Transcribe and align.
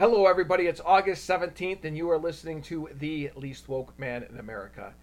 Hello, 0.00 0.24
everybody. 0.24 0.66
It's 0.66 0.80
August 0.82 1.28
17th, 1.28 1.84
and 1.84 1.94
you 1.94 2.10
are 2.10 2.16
listening 2.16 2.62
to 2.62 2.88
The 2.90 3.30
Least 3.36 3.68
Woke 3.68 3.98
Man 3.98 4.22
in 4.22 4.38
America. 4.38 4.94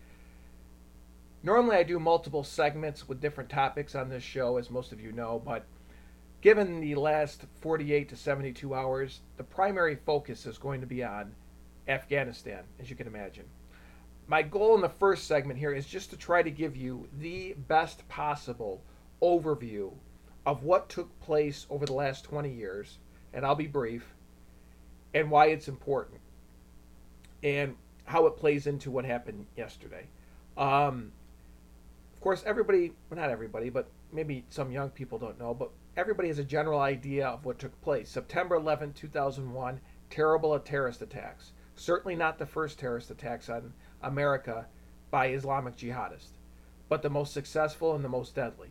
Normally, 1.44 1.76
I 1.76 1.84
do 1.84 2.00
multiple 2.00 2.44
segments 2.44 3.08
with 3.08 3.22
different 3.22 3.52
topics 3.52 3.94
on 3.94 4.10
this 4.10 4.24
show, 4.24 4.58
as 4.58 4.72
most 4.72 4.92
of 4.92 5.00
you 5.00 5.12
know, 5.12 5.40
but 5.46 5.66
given 6.42 6.82
the 6.82 6.96
last 6.96 7.44
48 7.62 8.10
to 8.10 8.16
72 8.16 8.74
hours, 8.74 9.20
the 9.38 9.44
primary 9.44 10.00
focus 10.04 10.48
is 10.48 10.58
going 10.58 10.82
to 10.82 10.88
be 10.88 11.04
on 11.04 11.36
Afghanistan, 11.88 12.64
as 12.80 12.90
you 12.90 12.96
can 12.96 13.06
imagine. 13.06 13.46
My 14.26 14.42
goal 14.42 14.74
in 14.74 14.82
the 14.82 14.90
first 14.90 15.28
segment 15.28 15.60
here 15.60 15.74
is 15.74 15.86
just 15.86 16.10
to 16.10 16.18
try 16.18 16.42
to 16.42 16.50
give 16.50 16.76
you 16.76 17.08
the 17.20 17.54
best 17.68 18.10
possible 18.10 18.82
overview 19.22 19.92
of 20.48 20.64
what 20.64 20.90
took 20.90 21.20
place 21.20 21.68
over 21.70 21.86
the 21.86 21.94
last 21.94 22.24
20 22.24 22.52
years, 22.52 22.98
and 23.32 23.46
I'll 23.46 23.54
be 23.54 23.68
brief, 23.68 24.16
and 25.14 25.32
why 25.32 25.48
it's 25.48 25.68
important, 25.68 26.20
and 27.44 27.76
how 28.06 28.26
it 28.26 28.38
plays 28.38 28.68
into 28.68 28.90
what 28.92 29.06
happened 29.06 29.46
yesterday. 29.56 30.08
Um, 30.58 31.12
of 32.14 32.22
course, 32.22 32.44
everybody, 32.46 32.94
well, 33.10 33.20
not 33.20 33.30
everybody, 33.30 33.70
but 33.70 33.90
maybe 34.12 34.44
some 34.50 34.72
young 34.72 34.90
people 34.90 35.18
don't 35.18 35.40
know, 35.40 35.54
but 35.54 35.70
everybody 35.96 36.30
has 36.30 36.40
a 36.40 36.44
general 36.44 36.80
idea 36.80 37.28
of 37.28 37.46
what 37.46 37.60
took 37.60 37.80
place. 37.82 38.10
September 38.10 38.56
11, 38.56 38.94
2001, 38.94 39.80
terrible 40.10 40.58
terrorist 40.60 41.02
attacks. 41.02 41.52
Certainly 41.76 42.16
not 42.16 42.40
the 42.40 42.46
first 42.46 42.80
terrorist 42.80 43.12
attacks 43.12 43.50
on 43.50 43.74
America 44.02 44.66
by 45.12 45.28
Islamic 45.28 45.76
jihadists, 45.76 46.38
but 46.90 47.02
the 47.02 47.10
most 47.10 47.34
successful 47.34 47.94
and 47.94 48.04
the 48.04 48.10
most 48.10 48.36
deadly. 48.36 48.70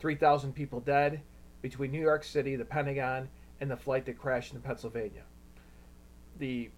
3,000 0.00 0.52
people 0.52 0.80
dead 0.80 1.20
between 1.62 1.90
New 1.90 2.00
York 2.00 2.24
City, 2.24 2.56
the 2.56 2.64
Pentagon, 2.64 3.28
and 3.60 3.70
the 3.70 3.76
flight 3.76 4.06
that 4.06 4.18
crashed 4.18 4.54
in 4.54 4.60
Pennsylvania. 4.60 5.22
The 6.38 6.70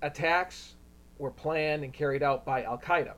attacks 0.00 0.74
were 1.18 1.30
planned 1.30 1.84
and 1.84 1.92
carried 1.92 2.22
out 2.22 2.44
by 2.44 2.62
Al 2.62 2.78
Qaeda. 2.78 3.14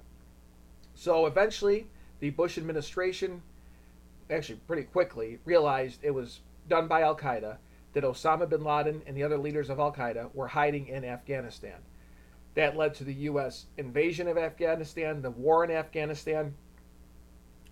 So 0.94 1.26
eventually, 1.26 1.88
the 2.20 2.30
Bush 2.30 2.58
administration, 2.58 3.42
actually 4.30 4.60
pretty 4.66 4.84
quickly, 4.84 5.38
realized 5.44 6.00
it 6.02 6.12
was 6.12 6.40
done 6.68 6.88
by 6.88 7.02
Al 7.02 7.16
Qaeda, 7.16 7.58
that 7.92 8.04
Osama 8.04 8.48
bin 8.48 8.64
Laden 8.64 9.02
and 9.06 9.16
the 9.16 9.22
other 9.22 9.38
leaders 9.38 9.70
of 9.70 9.78
Al 9.78 9.92
Qaeda 9.92 10.34
were 10.34 10.48
hiding 10.48 10.88
in 10.88 11.04
Afghanistan. 11.04 11.78
That 12.54 12.76
led 12.76 12.94
to 12.94 13.04
the 13.04 13.14
U.S. 13.14 13.66
invasion 13.76 14.28
of 14.28 14.38
Afghanistan, 14.38 15.22
the 15.22 15.30
war 15.30 15.64
in 15.64 15.70
Afghanistan, 15.70 16.54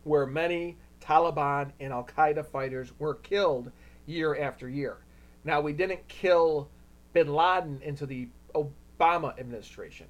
where 0.05 0.27
many 0.27 0.77
Taliban 1.01 1.73
and 1.81 1.93
Al 1.93 2.05
Qaeda 2.05 2.45
fighters 2.47 2.93
were 2.99 3.15
killed 3.15 3.71
year 4.07 4.37
after 4.37 4.69
year. 4.69 4.99
Now, 5.45 5.61
we 5.61 5.73
didn't 5.73 6.07
kill 6.09 6.69
bin 7.13 7.33
Laden 7.33 7.81
into 7.83 8.07
the 8.07 8.29
Obama 8.55 9.39
administration. 9.39 10.07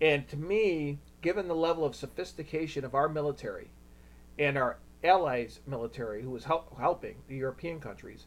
And 0.00 0.28
to 0.28 0.36
me, 0.36 0.98
given 1.22 1.48
the 1.48 1.54
level 1.54 1.84
of 1.84 1.94
sophistication 1.94 2.84
of 2.84 2.94
our 2.94 3.08
military 3.08 3.70
and 4.38 4.58
our 4.58 4.78
allies' 5.02 5.60
military, 5.66 6.22
who 6.22 6.30
was 6.30 6.44
help, 6.44 6.78
helping 6.78 7.16
the 7.28 7.36
European 7.36 7.80
countries, 7.80 8.26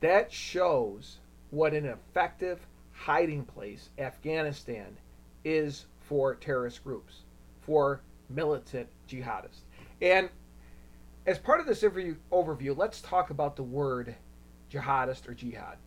that 0.00 0.32
shows 0.32 1.18
what 1.50 1.74
an 1.74 1.86
effective 1.86 2.66
hiding 2.92 3.44
place 3.44 3.90
Afghanistan 3.98 4.96
is 5.44 5.86
for 6.00 6.34
terrorist 6.34 6.84
groups, 6.84 7.22
for 7.62 8.00
militant 8.28 8.88
jihadists. 9.08 9.62
And 10.00 10.28
as 11.26 11.38
part 11.38 11.60
of 11.60 11.66
this 11.66 11.82
overview, 11.82 12.76
let's 12.76 13.00
talk 13.00 13.30
about 13.30 13.56
the 13.56 13.62
word 13.62 14.14
jihadist 14.70 15.28
or 15.28 15.34
jihad, 15.34 15.78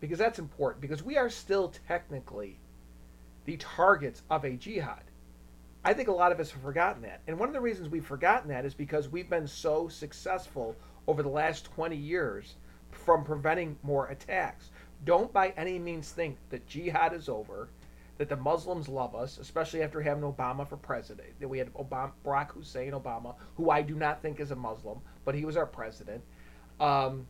because 0.00 0.18
that's 0.18 0.38
important, 0.38 0.80
because 0.80 1.02
we 1.02 1.16
are 1.16 1.30
still 1.30 1.72
technically 1.88 2.58
the 3.44 3.56
targets 3.56 4.22
of 4.30 4.44
a 4.44 4.52
jihad. 4.52 5.02
I 5.84 5.92
think 5.92 6.08
a 6.08 6.12
lot 6.12 6.32
of 6.32 6.40
us 6.40 6.50
have 6.50 6.62
forgotten 6.62 7.02
that. 7.02 7.20
And 7.26 7.38
one 7.38 7.48
of 7.48 7.54
the 7.54 7.60
reasons 7.60 7.88
we've 7.88 8.04
forgotten 8.04 8.48
that 8.48 8.64
is 8.64 8.74
because 8.74 9.08
we've 9.08 9.28
been 9.28 9.46
so 9.46 9.88
successful 9.88 10.76
over 11.06 11.22
the 11.22 11.28
last 11.28 11.66
20 11.66 11.94
years 11.94 12.54
from 12.90 13.24
preventing 13.24 13.76
more 13.82 14.06
attacks. 14.06 14.70
Don't 15.04 15.32
by 15.32 15.52
any 15.56 15.78
means 15.78 16.10
think 16.10 16.38
that 16.48 16.66
jihad 16.66 17.12
is 17.12 17.28
over, 17.28 17.68
that 18.16 18.28
the 18.28 18.36
Muslims 18.36 18.88
love 18.88 19.14
us, 19.14 19.38
especially 19.38 19.82
after 19.82 20.00
having 20.00 20.22
Obama 20.22 20.66
for 20.66 20.76
president. 20.76 21.28
That 21.40 21.48
we 21.48 21.58
had 21.58 21.72
Obama, 21.74 22.12
Barack 22.24 22.52
Hussein 22.52 22.92
Obama, 22.92 23.34
who 23.56 23.70
I 23.70 23.82
do 23.82 23.94
not 23.96 24.22
think 24.22 24.40
is 24.40 24.52
a 24.52 24.56
Muslim, 24.56 25.00
but 25.24 25.34
he 25.34 25.44
was 25.44 25.56
our 25.56 25.66
president. 25.66 26.22
Um, 26.80 27.26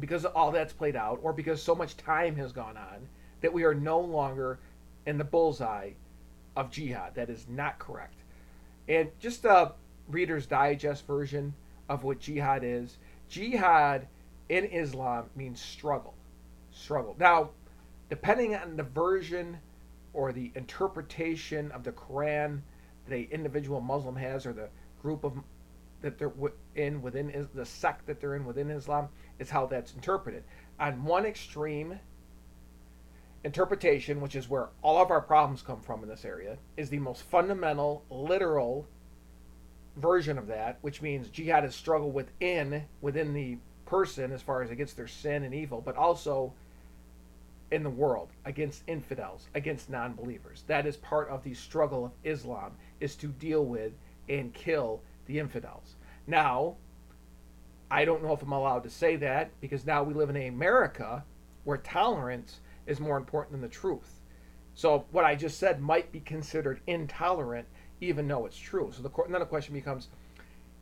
because 0.00 0.24
all 0.24 0.50
that's 0.50 0.72
played 0.72 0.96
out, 0.96 1.20
or 1.22 1.32
because 1.32 1.62
so 1.62 1.74
much 1.74 1.96
time 1.96 2.36
has 2.36 2.52
gone 2.52 2.76
on, 2.76 3.08
that 3.40 3.52
we 3.52 3.64
are 3.64 3.74
no 3.74 4.00
longer 4.00 4.58
in 5.06 5.18
the 5.18 5.24
bullseye 5.24 5.90
of 6.56 6.70
jihad. 6.70 7.14
That 7.14 7.30
is 7.30 7.46
not 7.48 7.78
correct. 7.78 8.14
And 8.88 9.10
just 9.20 9.44
a 9.44 9.72
Reader's 10.08 10.46
Digest 10.46 11.06
version 11.06 11.54
of 11.88 12.04
what 12.04 12.20
jihad 12.20 12.64
is 12.64 12.96
jihad 13.28 14.06
in 14.48 14.64
Islam 14.64 15.26
means 15.34 15.60
struggle. 15.60 16.14
Struggle. 16.72 17.16
Now, 17.18 17.50
depending 18.08 18.54
on 18.54 18.76
the 18.76 18.82
version 18.82 19.58
or 20.12 20.32
the 20.32 20.50
interpretation 20.54 21.70
of 21.72 21.84
the 21.84 21.92
Quran 21.92 22.60
that 23.08 23.14
a 23.14 23.28
individual 23.32 23.80
Muslim 23.80 24.16
has 24.16 24.46
or 24.46 24.52
the 24.52 24.68
group 25.00 25.24
of 25.24 25.32
that 26.02 26.18
they're 26.18 26.32
in 26.74 27.00
within 27.02 27.48
the 27.54 27.64
sect 27.64 28.06
that 28.06 28.20
they're 28.20 28.34
in 28.34 28.44
within 28.44 28.70
Islam 28.70 29.08
is 29.38 29.50
how 29.50 29.66
that's 29.66 29.94
interpreted. 29.94 30.44
On 30.78 31.04
one 31.04 31.24
extreme 31.24 31.98
interpretation, 33.44 34.20
which 34.20 34.36
is 34.36 34.48
where 34.48 34.68
all 34.82 35.02
of 35.02 35.10
our 35.10 35.20
problems 35.20 35.62
come 35.62 35.80
from 35.80 36.02
in 36.02 36.08
this 36.08 36.24
area, 36.24 36.58
is 36.76 36.90
the 36.90 36.98
most 36.98 37.22
fundamental, 37.22 38.04
literal 38.10 38.86
version 39.96 40.38
of 40.38 40.46
that, 40.46 40.78
which 40.80 41.02
means 41.02 41.28
jihad 41.28 41.64
is 41.64 41.74
struggle 41.74 42.10
within 42.10 42.84
within 43.00 43.34
the 43.34 43.58
person 43.84 44.32
as 44.32 44.40
far 44.40 44.62
as 44.62 44.70
against 44.70 44.96
their 44.96 45.06
sin 45.06 45.42
and 45.42 45.54
evil, 45.54 45.82
but 45.84 45.96
also 45.96 46.52
in 47.70 47.82
the 47.82 47.90
world 47.90 48.28
against 48.44 48.82
infidels, 48.86 49.48
against 49.54 49.90
non-believers. 49.90 50.64
That 50.66 50.86
is 50.86 50.96
part 50.96 51.28
of 51.28 51.42
the 51.42 51.54
struggle 51.54 52.06
of 52.06 52.12
Islam 52.24 52.72
is 53.00 53.16
to 53.16 53.28
deal 53.28 53.64
with 53.64 53.92
and 54.28 54.54
kill 54.54 55.02
the 55.26 55.38
infidels. 55.38 55.96
Now, 56.26 56.76
I 57.90 58.04
don't 58.04 58.22
know 58.22 58.32
if 58.32 58.42
I'm 58.42 58.52
allowed 58.52 58.84
to 58.84 58.90
say 58.90 59.16
that 59.16 59.50
because 59.60 59.84
now 59.84 60.02
we 60.02 60.14
live 60.14 60.30
in 60.30 60.36
America 60.48 61.24
where 61.64 61.78
tolerance 61.78 62.60
is 62.86 63.00
more 63.00 63.16
important 63.16 63.52
than 63.52 63.60
the 63.60 63.68
truth. 63.68 64.20
So 64.74 65.04
what 65.10 65.24
I 65.24 65.34
just 65.34 65.58
said 65.58 65.80
might 65.80 66.10
be 66.10 66.20
considered 66.20 66.80
intolerant, 66.86 67.68
even 68.00 68.26
though 68.26 68.46
it's 68.46 68.56
true. 68.56 68.90
So 68.94 69.02
the 69.02 69.10
court. 69.10 69.30
then 69.30 69.40
the 69.40 69.46
question 69.46 69.74
becomes, 69.74 70.08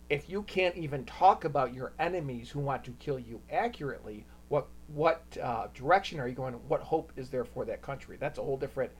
if 0.08 0.28
you 0.30 0.42
can't 0.44 0.76
even 0.76 1.04
talk 1.04 1.44
about 1.44 1.74
your 1.74 1.92
enemies 1.98 2.50
who 2.50 2.60
want 2.60 2.84
to 2.84 2.92
kill 2.92 3.18
you 3.18 3.40
accurately, 3.50 4.24
what 4.48 4.66
what 4.88 5.22
uh, 5.42 5.68
direction 5.74 6.18
are 6.18 6.26
you 6.26 6.34
going? 6.34 6.54
What 6.54 6.80
hope 6.80 7.12
is 7.16 7.30
there 7.30 7.44
for 7.44 7.64
that 7.64 7.82
country? 7.82 8.16
That's 8.18 8.38
a 8.38 8.42
whole 8.42 8.56
different 8.56 8.90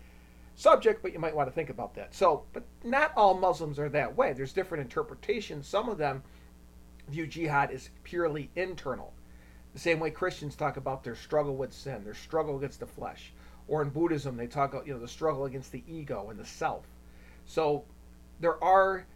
subject, 0.60 1.02
but 1.02 1.12
you 1.12 1.18
might 1.18 1.34
want 1.34 1.48
to 1.48 1.54
think 1.54 1.70
about 1.70 1.94
that. 1.94 2.14
So, 2.14 2.44
but 2.52 2.64
not 2.84 3.12
all 3.16 3.34
Muslims 3.34 3.78
are 3.78 3.88
that 3.88 4.16
way. 4.16 4.32
There's 4.32 4.52
different 4.52 4.82
interpretations. 4.82 5.66
Some 5.66 5.88
of 5.88 5.98
them 5.98 6.22
view 7.08 7.26
jihad 7.26 7.70
as 7.70 7.90
purely 8.04 8.50
internal. 8.54 9.12
The 9.72 9.78
same 9.78 10.00
way 10.00 10.10
Christians 10.10 10.56
talk 10.56 10.76
about 10.76 11.02
their 11.02 11.14
struggle 11.14 11.56
with 11.56 11.72
sin, 11.72 12.04
their 12.04 12.14
struggle 12.14 12.58
against 12.58 12.80
the 12.80 12.86
flesh. 12.86 13.32
Or 13.68 13.82
in 13.82 13.88
Buddhism, 13.90 14.36
they 14.36 14.46
talk 14.46 14.72
about 14.72 14.86
you 14.86 14.92
know 14.92 14.98
the 15.00 15.08
struggle 15.08 15.44
against 15.44 15.72
the 15.72 15.82
ego 15.88 16.28
and 16.30 16.38
the 16.38 16.44
self. 16.44 16.84
So 17.46 17.84
there 18.40 18.62
are 18.62 19.06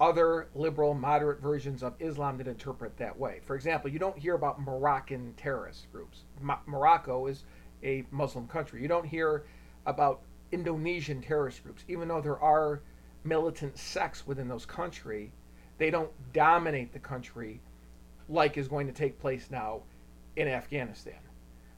other 0.00 0.48
liberal, 0.54 0.94
moderate 0.94 1.40
versions 1.40 1.82
of 1.82 1.94
Islam 2.00 2.38
that 2.38 2.48
interpret 2.48 2.96
that 2.96 3.16
way. 3.18 3.40
For 3.44 3.54
example, 3.54 3.90
you 3.90 3.98
don't 3.98 4.16
hear 4.18 4.34
about 4.34 4.60
Moroccan 4.60 5.34
terrorist 5.36 5.92
groups. 5.92 6.22
Mo- 6.40 6.58
Morocco 6.66 7.26
is 7.26 7.44
a 7.84 8.04
Muslim 8.10 8.48
country. 8.48 8.80
You 8.80 8.88
don't 8.88 9.06
hear 9.06 9.44
about 9.84 10.22
Indonesian 10.52 11.22
terrorist 11.22 11.62
groups, 11.62 11.84
even 11.88 12.08
though 12.08 12.20
there 12.20 12.40
are 12.40 12.80
militant 13.24 13.78
sects 13.78 14.26
within 14.26 14.48
those 14.48 14.66
country. 14.66 15.32
They 15.78 15.90
don't 15.90 16.10
dominate 16.32 16.92
the 16.92 16.98
country 16.98 17.60
like 18.28 18.56
is 18.56 18.68
going 18.68 18.86
to 18.86 18.92
take 18.92 19.20
place 19.20 19.48
now 19.50 19.82
in 20.36 20.48
Afghanistan. 20.48 21.18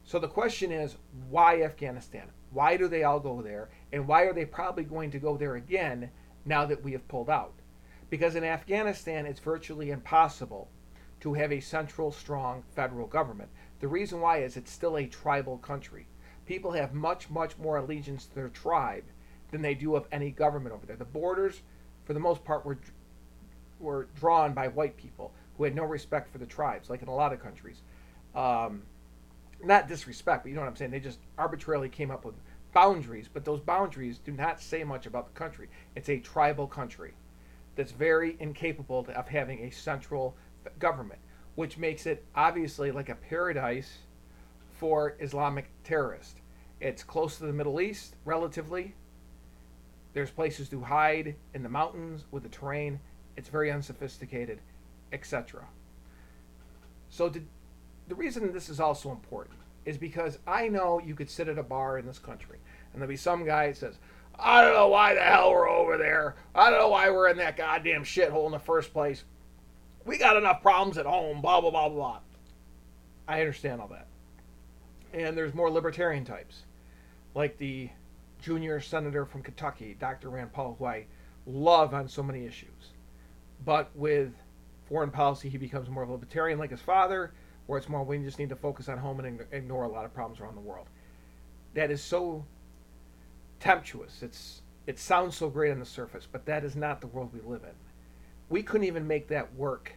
So 0.05 0.19
the 0.19 0.29
question 0.29 0.73
is, 0.73 0.97
why 1.31 1.63
Afghanistan? 1.63 2.29
Why 2.51 2.77
do 2.77 2.89
they 2.89 3.05
all 3.05 3.21
go 3.21 3.41
there? 3.41 3.71
And 3.93 4.07
why 4.07 4.23
are 4.23 4.35
they 4.35 4.45
probably 4.45 4.85
going 4.85 5.11
to 5.13 5.19
go 5.19 5.37
there 5.37 5.55
again 5.55 6.11
now 6.45 6.67
that 6.67 6.83
we 6.83 6.93
have 6.93 7.09
pulled 7.09 7.31
out? 7.31 7.55
Because 8.11 8.35
in 8.35 8.45
Afghanistan, 8.45 9.25
it's 9.25 9.41
virtually 9.41 9.91
impossible 9.91 10.69
to 11.21 11.35
have 11.35 11.53
a 11.53 11.61
central, 11.61 12.11
strong 12.11 12.63
federal 12.75 13.07
government. 13.07 13.49
The 13.81 13.89
reason 13.89 14.21
why 14.21 14.39
is 14.39 14.57
it's 14.57 14.71
still 14.71 14.99
a 14.99 15.07
tribal 15.07 15.59
country. 15.59 16.07
People 16.47 16.73
have 16.73 16.93
much, 16.93 17.31
much 17.31 17.57
more 17.59 17.77
allegiance 17.77 18.27
to 18.27 18.35
their 18.35 18.49
tribe 18.49 19.05
than 19.51 19.63
they 19.63 19.75
do 19.75 19.95
of 19.95 20.07
any 20.11 20.31
government 20.31 20.75
over 20.75 20.87
there. 20.87 20.97
The 20.97 21.05
borders, 21.05 21.63
for 22.05 22.15
the 22.15 22.21
most 22.21 22.45
part, 22.45 22.65
were 22.65 22.79
were 23.79 24.07
drawn 24.19 24.55
by 24.55 24.69
white 24.69 24.97
people 24.97 25.33
who 25.57 25.65
had 25.65 25.75
no 25.75 25.85
respect 25.85 26.31
for 26.31 26.39
the 26.39 26.47
tribes, 26.47 26.89
like 26.89 27.03
in 27.03 27.09
a 27.09 27.15
lot 27.15 27.33
of 27.33 27.43
countries. 27.43 27.83
Um, 28.35 28.83
not 29.63 29.89
disrespect, 29.89 30.45
but 30.45 30.51
you 30.51 30.55
know 30.55 30.63
what 30.63 30.69
I'm 30.69 30.77
saying. 30.77 30.91
They 30.91 31.01
just 31.01 31.19
arbitrarily 31.37 31.89
came 31.89 32.11
up 32.11 32.25
with 32.25 32.35
boundaries, 32.73 33.29
but 33.33 33.45
those 33.45 33.61
boundaries 33.61 34.19
do 34.19 34.33
not 34.33 34.61
say 34.61 34.83
much 34.85 35.07
about 35.07 35.33
the 35.33 35.39
country. 35.39 35.69
It's 35.95 36.09
a 36.09 36.19
tribal 36.19 36.67
country 36.67 37.13
that's 37.77 37.93
very 37.93 38.37
incapable 38.41 39.07
of 39.15 39.29
having 39.29 39.61
a 39.65 39.71
central 39.71 40.37
government, 40.79 41.21
which 41.55 41.79
makes 41.79 42.07
it 42.07 42.25
obviously 42.35 42.91
like 42.91 43.09
a 43.09 43.15
paradise 43.15 43.99
for 44.83 45.15
Islamic 45.21 45.71
terrorists. 45.85 46.35
It's 46.81 47.05
close 47.05 47.39
to 47.39 47.47
the 47.47 47.53
Middle 47.53 47.81
East, 47.81 48.17
relatively. 48.25 48.97
There's 50.13 50.33
places 50.33 50.69
to 50.71 50.81
hide 50.81 51.37
in 51.55 51.63
the 51.63 51.69
mountains 51.69 52.25
with 52.33 52.43
the 52.43 52.49
terrain. 52.49 52.99
It's 53.37 53.49
very 53.49 53.71
unsophisticated, 53.71 54.59
etc. 55.13 55.63
So, 57.11 57.29
did, 57.29 57.47
the 58.09 58.17
reason 58.17 58.53
this 58.53 58.69
is 58.69 58.81
also 58.81 59.13
important 59.13 59.57
is 59.85 59.99
because 59.99 60.41
I 60.49 60.67
know 60.67 60.99
you 60.99 61.15
could 61.15 61.31
sit 61.31 61.47
at 61.47 61.59
a 61.59 61.63
bar 61.63 61.99
in 61.99 62.05
this 62.05 62.19
country 62.19 62.59
and 62.93 63.01
there'll 63.01 63.09
be 63.09 63.17
some 63.17 63.45
guy 63.45 63.69
that 63.69 63.77
says, 63.77 64.01
I 64.37 64.63
don't 64.63 64.75
know 64.75 64.89
why 64.89 65.15
the 65.15 65.21
hell 65.21 65.53
we're 65.53 65.71
over 65.71 65.97
there. 65.97 66.35
I 66.57 66.71
don't 66.71 66.81
know 66.81 66.89
why 66.89 67.09
we're 67.09 67.29
in 67.29 67.37
that 67.37 67.57
goddamn 67.57 68.03
shithole 68.03 68.47
in 68.47 68.53
the 68.53 68.59
first 68.59 68.93
place. 68.93 69.23
We 70.05 70.19
got 70.19 70.37
enough 70.37 70.61
problems 70.61 70.99
at 70.99 71.07
home, 71.07 71.41
blah, 71.41 71.61
blah, 71.61 71.71
blah, 71.71 71.89
blah. 71.89 72.19
I 73.29 73.39
understand 73.39 73.81
all 73.81 73.87
that. 73.87 74.09
And 75.13 75.37
there's 75.37 75.55
more 75.55 75.71
libertarian 75.71 76.25
types, 76.25 76.63
like 77.35 77.59
the 77.59 77.91
junior 78.41 78.81
senator 78.81 79.25
from 79.25 79.43
Kentucky, 79.43 79.97
Dr. 79.99 80.31
Rand 80.31 80.53
Paul, 80.53 80.77
who 80.79 80.87
I 80.87 81.07
love 81.47 81.95
on 81.95 82.09
so 82.09 82.23
many 82.23 82.47
issues. 82.47 82.93
But 83.65 83.91
with 83.95 84.33
foreign 84.89 85.11
policy, 85.11 85.49
he 85.49 85.59
becomes 85.59 85.89
more 85.89 86.03
of 86.03 86.09
a 86.09 86.13
libertarian 86.13 86.59
like 86.59 86.71
his 86.71 86.81
father, 86.81 87.33
where 87.67 87.79
it's 87.79 87.89
more 87.89 88.03
we 88.03 88.19
just 88.19 88.39
need 88.39 88.49
to 88.49 88.57
focus 88.57 88.89
on 88.89 88.99
home 88.99 89.21
and 89.21 89.41
ignore 89.53 89.85
a 89.85 89.89
lot 89.89 90.05
of 90.05 90.13
problems 90.13 90.41
around 90.41 90.57
the 90.57 90.61
world. 90.61 90.89
That 91.75 91.91
is 91.91 92.03
so 92.03 92.45
temptuous. 93.61 94.23
It's 94.23 94.63
it 94.87 94.99
sounds 94.99 95.37
so 95.37 95.49
great 95.49 95.71
on 95.71 95.79
the 95.79 95.87
surface, 95.87 96.27
but 96.31 96.45
that 96.47 96.65
is 96.65 96.75
not 96.75 97.01
the 97.01 97.07
world 97.07 97.31
we 97.33 97.41
live 97.41 97.63
in. 97.63 97.75
We 98.49 98.65
couldn't 98.65 98.87
even 98.87 99.07
make 99.07 99.29
that 99.29 99.55
work 99.55 99.93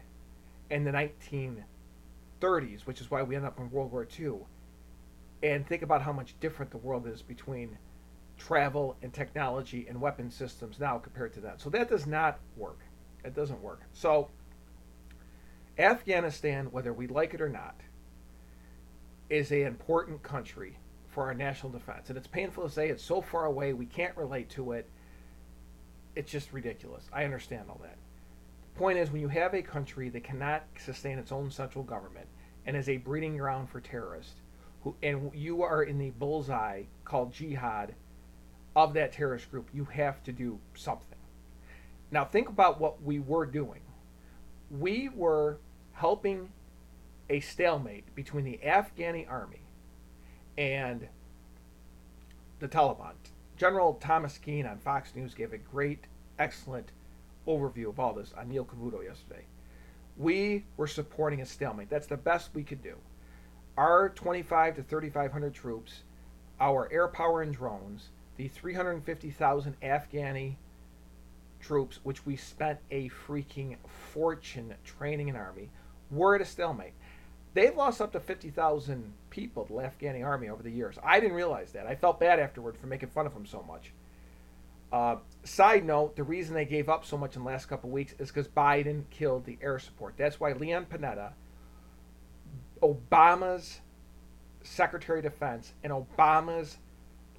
in 0.69 0.83
the 0.83 0.91
1930s, 0.91 2.81
which 2.85 3.01
is 3.01 3.09
why 3.09 3.23
we 3.23 3.35
end 3.35 3.45
up 3.45 3.59
in 3.59 3.71
World 3.71 3.91
War 3.91 4.07
II. 4.19 4.35
And 5.45 5.67
think 5.67 5.83
about 5.83 6.01
how 6.01 6.11
much 6.11 6.33
different 6.39 6.71
the 6.71 6.79
world 6.79 7.05
is 7.05 7.21
between 7.21 7.77
travel 8.35 8.97
and 9.03 9.13
technology 9.13 9.85
and 9.87 10.01
weapon 10.01 10.31
systems 10.31 10.79
now 10.79 10.97
compared 10.97 11.33
to 11.35 11.41
that. 11.41 11.61
So 11.61 11.69
that 11.69 11.87
does 11.87 12.07
not 12.07 12.39
work. 12.57 12.79
It 13.23 13.35
doesn't 13.35 13.61
work. 13.61 13.83
So 13.93 14.31
Afghanistan, 15.77 16.71
whether 16.71 16.91
we 16.93 17.05
like 17.05 17.35
it 17.35 17.41
or 17.41 17.49
not, 17.49 17.79
is 19.29 19.51
an 19.51 19.67
important 19.67 20.23
country 20.23 20.79
for 21.09 21.25
our 21.25 21.35
national 21.35 21.71
defense. 21.71 22.09
And 22.09 22.17
it's 22.17 22.25
painful 22.25 22.63
to 22.63 22.69
say 22.69 22.89
it's 22.89 23.03
so 23.03 23.21
far 23.21 23.45
away, 23.45 23.73
we 23.73 23.85
can't 23.85 24.17
relate 24.17 24.49
to 24.51 24.71
it. 24.71 24.89
It's 26.15 26.31
just 26.31 26.53
ridiculous. 26.53 27.07
I 27.13 27.23
understand 27.23 27.65
all 27.69 27.79
that. 27.83 27.97
The 28.73 28.79
point 28.79 28.97
is, 28.97 29.11
when 29.11 29.21
you 29.21 29.27
have 29.27 29.53
a 29.53 29.61
country 29.61 30.09
that 30.09 30.23
cannot 30.23 30.63
sustain 30.83 31.19
its 31.19 31.31
own 31.31 31.51
central 31.51 31.83
government 31.83 32.25
and 32.65 32.75
is 32.75 32.89
a 32.89 32.97
breeding 32.97 33.37
ground 33.37 33.69
for 33.69 33.79
terrorists, 33.79 34.41
who, 34.85 34.95
and 35.03 35.31
you 35.33 35.63
are 35.63 35.83
in 35.83 35.97
the 35.97 36.11
bullseye 36.11 36.83
called 37.03 37.33
jihad 37.33 37.95
of 38.75 38.93
that 38.93 39.11
terrorist 39.11 39.51
group, 39.51 39.67
you 39.73 39.85
have 39.85 40.23
to 40.23 40.31
do 40.31 40.59
something. 40.75 41.17
Now, 42.11 42.23
think 42.23 42.47
about 42.47 42.79
what 42.79 43.01
we 43.01 43.19
were 43.19 43.45
doing. 43.45 43.81
We 44.69 45.09
were 45.09 45.57
helping 45.93 46.49
a 47.29 47.39
stalemate 47.39 48.13
between 48.15 48.45
the 48.45 48.59
Afghani 48.63 49.29
army 49.29 49.61
and 50.57 51.07
the 52.59 52.67
Taliban. 52.67 53.13
General 53.57 53.95
Thomas 53.95 54.37
Keane 54.37 54.67
on 54.67 54.77
Fox 54.77 55.15
News 55.15 55.33
gave 55.33 55.51
a 55.51 55.57
great, 55.57 56.05
excellent 56.37 56.91
overview 57.47 57.89
of 57.89 57.99
all 57.99 58.13
this 58.13 58.33
on 58.37 58.49
Neil 58.49 58.65
Cavuto 58.65 59.03
yesterday. 59.03 59.45
We 60.17 60.65
were 60.77 60.87
supporting 60.87 61.41
a 61.41 61.45
stalemate. 61.45 61.89
That's 61.89 62.07
the 62.07 62.17
best 62.17 62.51
we 62.53 62.63
could 62.63 62.83
do. 62.83 62.95
Our 63.77 64.09
25 64.09 64.77
to 64.77 64.83
3,500 64.83 65.53
troops, 65.53 66.03
our 66.59 66.91
air 66.91 67.07
power 67.07 67.41
and 67.41 67.53
drones, 67.53 68.09
the 68.37 68.47
350,000 68.47 69.75
Afghani 69.81 70.55
troops, 71.59 71.99
which 72.03 72.25
we 72.25 72.35
spent 72.35 72.79
a 72.91 73.09
freaking 73.09 73.75
fortune 74.13 74.73
training 74.85 75.29
an 75.29 75.35
army, 75.35 75.69
were 76.11 76.35
at 76.35 76.41
a 76.41 76.45
stalemate. 76.45 76.93
They've 77.53 77.75
lost 77.75 78.01
up 78.01 78.11
to 78.13 78.19
50,000 78.19 79.13
people, 79.29 79.65
to 79.65 79.73
the 79.73 79.79
Afghani 79.79 80.25
army, 80.25 80.49
over 80.49 80.61
the 80.61 80.69
years. 80.69 80.97
I 81.03 81.19
didn't 81.19 81.35
realize 81.35 81.71
that. 81.71 81.87
I 81.87 81.95
felt 81.95 82.19
bad 82.19 82.39
afterward 82.39 82.77
for 82.77 82.87
making 82.87 83.09
fun 83.09 83.25
of 83.25 83.33
them 83.33 83.45
so 83.45 83.63
much. 83.67 83.91
Uh, 84.91 85.17
side 85.43 85.83
note, 85.83 86.15
the 86.15 86.23
reason 86.23 86.53
they 86.53 86.65
gave 86.65 86.89
up 86.89 87.05
so 87.05 87.17
much 87.17 87.35
in 87.35 87.43
the 87.43 87.47
last 87.47 87.65
couple 87.65 87.89
weeks 87.89 88.13
is 88.19 88.29
because 88.29 88.47
Biden 88.47 89.03
killed 89.09 89.45
the 89.45 89.57
air 89.61 89.79
support. 89.79 90.13
That's 90.17 90.39
why 90.39 90.53
Leon 90.53 90.85
Panetta, 90.85 91.31
Obama's 92.81 93.81
Secretary 94.63 95.19
of 95.19 95.23
Defense, 95.23 95.73
and 95.83 95.93
Obama's 95.93 96.77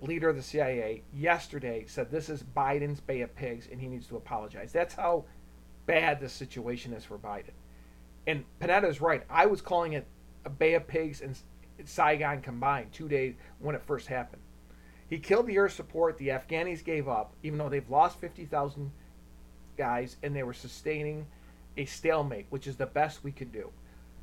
leader 0.01 0.29
of 0.29 0.37
the 0.37 0.43
CIA 0.43 1.03
yesterday 1.13 1.85
said 1.87 2.11
this 2.11 2.29
is 2.29 2.43
Biden's 2.43 3.01
Bay 3.01 3.23
of 3.23 3.35
Pigs 3.35 3.67
and 3.71 3.81
he 3.81 3.89
needs 3.89 4.07
to 4.09 4.17
apologize. 4.17 4.71
That's 4.71 4.95
how 4.95 5.25
bad 5.87 6.21
the 6.21 6.29
situation 6.29 6.93
is 6.93 7.05
for 7.05 7.17
Biden 7.17 7.53
and 8.27 8.45
Panetta 8.61 8.89
is 8.89 9.01
right. 9.01 9.23
I 9.31 9.47
was 9.47 9.61
calling 9.61 9.93
it 9.93 10.07
a 10.45 10.51
Bay 10.51 10.75
of 10.75 10.87
Pigs 10.87 11.21
and 11.21 11.37
Saigon 11.85 12.43
combined 12.43 12.93
two 12.93 13.09
days 13.09 13.35
when 13.59 13.75
it 13.75 13.83
first 13.83 14.09
happened. 14.09 14.43
He 15.09 15.19
killed 15.19 15.47
the 15.47 15.57
air 15.57 15.69
support. 15.69 16.19
The 16.19 16.29
Afghanis 16.29 16.83
gave 16.83 17.09
up, 17.09 17.35
even 17.43 17.59
though 17.59 17.69
they've 17.69 17.89
lost 17.89 18.19
50,000 18.19 18.91
guys 19.79 20.17
and 20.23 20.35
they 20.35 20.43
were 20.43 20.53
sustaining 20.53 21.27
a 21.77 21.85
stalemate, 21.85 22.47
which 22.51 22.67
is 22.67 22.77
the 22.77 22.87
best 22.87 23.23
we 23.23 23.31
could 23.31 23.53
do. 23.53 23.71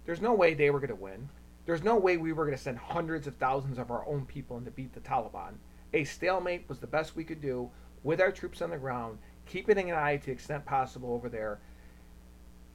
There's 0.06 0.22
no 0.22 0.34
way 0.34 0.54
they 0.54 0.70
were 0.70 0.80
going 0.80 0.90
to 0.90 0.96
win. 0.96 1.30
There's 1.66 1.84
no 1.84 1.96
way 1.96 2.18
we 2.18 2.34
were 2.34 2.46
going 2.46 2.58
to 2.58 2.62
send 2.64 2.78
hundreds 2.78 3.26
of 3.28 3.36
thousands 3.36 3.78
of 3.78 3.90
our 3.90 4.06
own 4.06 4.26
people 4.26 4.58
in 4.58 4.66
to 4.66 4.72
beat 4.72 4.94
the 4.94 5.00
Taliban. 5.00 5.54
A 5.94 6.04
stalemate 6.04 6.66
was 6.68 6.80
the 6.80 6.88
best 6.88 7.16
we 7.16 7.24
could 7.24 7.42
do 7.42 7.70
with 8.04 8.20
our 8.20 8.32
troops 8.32 8.62
on 8.62 8.72
the 8.72 8.78
ground, 8.78 9.18
keeping 9.46 9.90
an 9.90 9.98
eye 9.98 10.18
to 10.18 10.26
the 10.26 10.32
extent 10.32 10.66
possible 10.66 11.14
over 11.14 11.30
there 11.30 11.60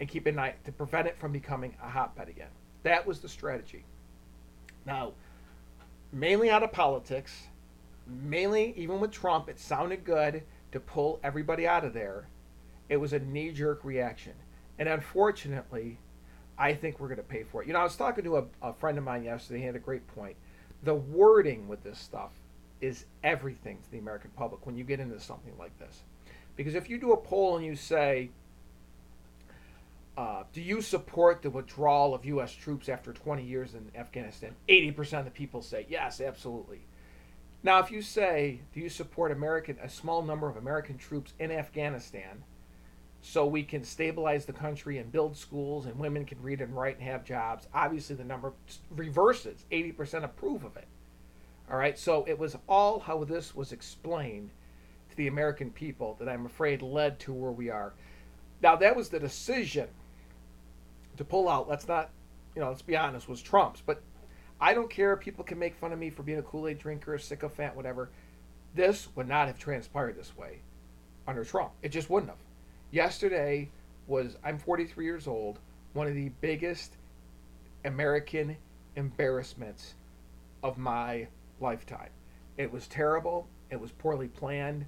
and 0.00 0.08
keeping 0.08 0.34
an 0.34 0.40
eye 0.40 0.54
to 0.64 0.72
prevent 0.72 1.08
it 1.08 1.18
from 1.18 1.32
becoming 1.32 1.74
a 1.82 1.88
hotbed 1.88 2.28
again. 2.28 2.50
That 2.82 3.06
was 3.06 3.20
the 3.20 3.28
strategy. 3.28 3.84
Now, 4.86 5.12
mainly 6.12 6.50
out 6.50 6.62
of 6.62 6.72
politics, 6.72 7.48
mainly 8.06 8.72
even 8.76 9.00
with 9.00 9.10
Trump, 9.10 9.48
it 9.48 9.58
sounded 9.58 10.04
good 10.04 10.42
to 10.72 10.80
pull 10.80 11.20
everybody 11.22 11.66
out 11.66 11.84
of 11.84 11.92
there. 11.92 12.28
It 12.88 12.96
was 12.96 13.12
a 13.12 13.18
knee 13.18 13.50
jerk 13.50 13.84
reaction. 13.84 14.34
And 14.78 14.88
unfortunately, 14.88 15.98
I 16.58 16.74
think 16.74 16.98
we're 16.98 17.08
going 17.08 17.18
to 17.18 17.22
pay 17.22 17.44
for 17.44 17.62
it. 17.62 17.68
You 17.68 17.72
know, 17.72 17.80
I 17.80 17.84
was 17.84 17.96
talking 17.96 18.24
to 18.24 18.38
a, 18.38 18.44
a 18.62 18.72
friend 18.72 18.98
of 18.98 19.04
mine 19.04 19.22
yesterday. 19.22 19.60
He 19.60 19.66
had 19.66 19.76
a 19.76 19.80
great 19.80 20.06
point. 20.08 20.36
The 20.82 20.94
wording 20.94 21.68
with 21.68 21.82
this 21.84 21.98
stuff 21.98 22.32
is 22.80 23.04
everything 23.22 23.78
to 23.82 23.90
the 23.90 23.98
American 23.98 24.30
public 24.36 24.66
when 24.66 24.76
you 24.76 24.84
get 24.84 25.00
into 25.00 25.18
something 25.20 25.52
like 25.58 25.76
this. 25.78 26.02
Because 26.56 26.74
if 26.74 26.90
you 26.90 26.98
do 26.98 27.12
a 27.12 27.16
poll 27.16 27.56
and 27.56 27.64
you 27.64 27.76
say, 27.76 28.30
uh, 30.16 30.42
do 30.52 30.60
you 30.60 30.82
support 30.82 31.42
the 31.42 31.50
withdrawal 31.50 32.12
of 32.12 32.24
U.S. 32.24 32.52
troops 32.52 32.88
after 32.88 33.12
20 33.12 33.44
years 33.44 33.74
in 33.74 33.92
Afghanistan? 33.94 34.56
80% 34.68 35.20
of 35.20 35.24
the 35.24 35.30
people 35.30 35.62
say 35.62 35.86
yes, 35.88 36.20
absolutely. 36.20 36.80
Now, 37.62 37.78
if 37.78 37.90
you 37.90 38.02
say, 38.02 38.60
do 38.72 38.80
you 38.80 38.88
support 38.88 39.30
American 39.30 39.78
a 39.80 39.88
small 39.88 40.22
number 40.22 40.48
of 40.48 40.56
American 40.56 40.98
troops 40.98 41.34
in 41.38 41.52
Afghanistan 41.52 42.42
so 43.30 43.44
we 43.44 43.62
can 43.62 43.84
stabilize 43.84 44.46
the 44.46 44.54
country 44.54 44.96
and 44.96 45.12
build 45.12 45.36
schools 45.36 45.84
and 45.84 45.98
women 45.98 46.24
can 46.24 46.40
read 46.40 46.62
and 46.62 46.74
write 46.74 46.94
and 46.94 47.06
have 47.06 47.26
jobs? 47.26 47.68
Obviously, 47.74 48.16
the 48.16 48.24
number 48.24 48.54
reverses. 48.90 49.66
80% 49.70 50.24
approve 50.24 50.64
of 50.64 50.78
it. 50.78 50.86
All 51.70 51.76
right, 51.76 51.98
so 51.98 52.24
it 52.26 52.38
was 52.38 52.56
all 52.66 53.00
how 53.00 53.24
this 53.24 53.54
was 53.54 53.72
explained 53.72 54.48
to 55.10 55.16
the 55.18 55.26
American 55.26 55.70
people 55.70 56.16
that 56.18 56.26
I'm 56.26 56.46
afraid 56.46 56.80
led 56.80 57.18
to 57.20 57.34
where 57.34 57.50
we 57.50 57.68
are. 57.68 57.92
Now, 58.62 58.76
that 58.76 58.96
was 58.96 59.10
the 59.10 59.20
decision 59.20 59.88
to 61.18 61.24
pull 61.24 61.50
out, 61.50 61.68
let's 61.68 61.86
not, 61.86 62.08
you 62.56 62.62
know, 62.62 62.68
let's 62.70 62.80
be 62.80 62.96
honest, 62.96 63.28
was 63.28 63.42
Trump's. 63.42 63.82
But 63.84 64.00
I 64.58 64.72
don't 64.72 64.88
care. 64.88 65.18
People 65.18 65.44
can 65.44 65.58
make 65.58 65.74
fun 65.74 65.92
of 65.92 65.98
me 65.98 66.08
for 66.08 66.22
being 66.22 66.38
a 66.38 66.42
Kool 66.42 66.66
Aid 66.66 66.78
drinker, 66.78 67.12
a 67.12 67.20
sycophant, 67.20 67.76
whatever. 67.76 68.08
This 68.74 69.08
would 69.16 69.28
not 69.28 69.48
have 69.48 69.58
transpired 69.58 70.16
this 70.16 70.34
way 70.34 70.60
under 71.26 71.44
Trump. 71.44 71.72
It 71.82 71.90
just 71.90 72.08
wouldn't 72.08 72.30
have. 72.30 72.38
Yesterday 72.90 73.70
was, 74.06 74.36
I'm 74.44 74.58
43 74.58 75.04
years 75.04 75.26
old, 75.26 75.58
one 75.92 76.06
of 76.06 76.14
the 76.14 76.30
biggest 76.40 76.96
American 77.84 78.56
embarrassments 78.96 79.94
of 80.62 80.78
my 80.78 81.28
lifetime. 81.60 82.10
It 82.56 82.72
was 82.72 82.86
terrible. 82.86 83.46
It 83.70 83.80
was 83.80 83.92
poorly 83.92 84.28
planned. 84.28 84.86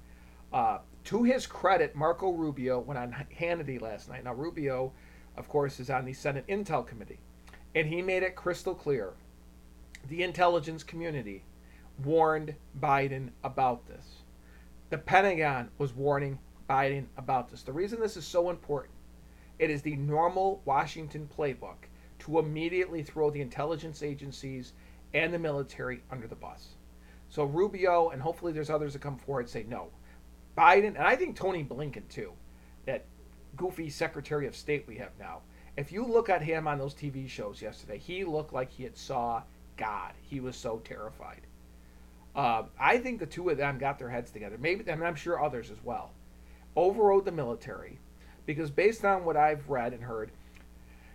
Uh, 0.51 0.79
to 1.05 1.23
his 1.23 1.47
credit, 1.47 1.95
Marco 1.95 2.31
Rubio 2.31 2.79
went 2.79 2.97
on 2.97 3.15
Hannity 3.39 3.81
last 3.81 4.09
night. 4.09 4.23
Now, 4.23 4.33
Rubio 4.33 4.91
of 5.37 5.47
course, 5.47 5.79
is 5.79 5.89
on 5.89 6.05
the 6.05 6.13
Senate 6.13 6.45
Intel 6.47 6.85
Committee. 6.85 7.19
And 7.73 7.87
he 7.87 8.01
made 8.01 8.23
it 8.23 8.35
crystal 8.35 8.75
clear 8.75 9.13
the 10.09 10.23
intelligence 10.23 10.83
community 10.83 11.43
warned 12.03 12.55
Biden 12.79 13.29
about 13.43 13.87
this. 13.87 14.23
The 14.89 14.97
Pentagon 14.97 15.69
was 15.77 15.93
warning 15.93 16.39
Biden 16.71 17.07
about 17.17 17.49
this. 17.49 17.63
The 17.63 17.73
reason 17.73 17.99
this 17.99 18.15
is 18.15 18.25
so 18.25 18.49
important, 18.49 18.93
it 19.59 19.69
is 19.69 19.81
the 19.81 19.97
normal 19.97 20.61
Washington 20.63 21.27
playbook 21.37 21.89
to 22.19 22.39
immediately 22.39 23.03
throw 23.03 23.29
the 23.29 23.41
intelligence 23.41 24.01
agencies 24.01 24.71
and 25.13 25.33
the 25.33 25.39
military 25.39 26.01
under 26.09 26.27
the 26.27 26.35
bus. 26.35 26.75
So 27.27 27.43
Rubio 27.43 28.11
and 28.11 28.21
hopefully 28.21 28.53
there's 28.53 28.69
others 28.69 28.93
that 28.93 29.01
come 29.01 29.17
forward 29.17 29.49
say 29.49 29.65
no. 29.67 29.89
Biden 30.57 30.95
and 30.95 30.99
I 30.99 31.17
think 31.17 31.35
Tony 31.35 31.61
Blinken 31.61 32.07
too, 32.07 32.31
that 32.85 33.03
goofy 33.57 33.89
Secretary 33.89 34.47
of 34.47 34.55
State 34.55 34.85
we 34.87 34.95
have 34.95 35.11
now. 35.19 35.39
If 35.75 35.91
you 35.91 36.05
look 36.05 36.29
at 36.29 36.41
him 36.41 36.69
on 36.69 36.77
those 36.77 36.93
TV 36.93 37.27
shows 37.27 37.61
yesterday, 37.61 37.97
he 37.97 38.23
looked 38.23 38.53
like 38.53 38.71
he 38.71 38.83
had 38.83 38.95
saw 38.95 39.43
God. 39.75 40.13
He 40.21 40.39
was 40.39 40.55
so 40.55 40.79
terrified. 40.85 41.41
Uh, 42.33 42.63
I 42.79 42.97
think 42.97 43.19
the 43.19 43.25
two 43.25 43.49
of 43.49 43.57
them 43.57 43.77
got 43.77 43.99
their 43.99 44.09
heads 44.09 44.31
together. 44.31 44.57
Maybe, 44.57 44.89
and 44.89 45.03
I'm 45.03 45.15
sure 45.15 45.43
others 45.43 45.69
as 45.69 45.83
well. 45.83 46.11
Overrode 46.75 47.25
the 47.25 47.31
military, 47.31 47.99
because 48.45 48.71
based 48.71 49.03
on 49.03 49.25
what 49.25 49.37
I've 49.37 49.69
read 49.69 49.93
and 49.93 50.03
heard, 50.03 50.31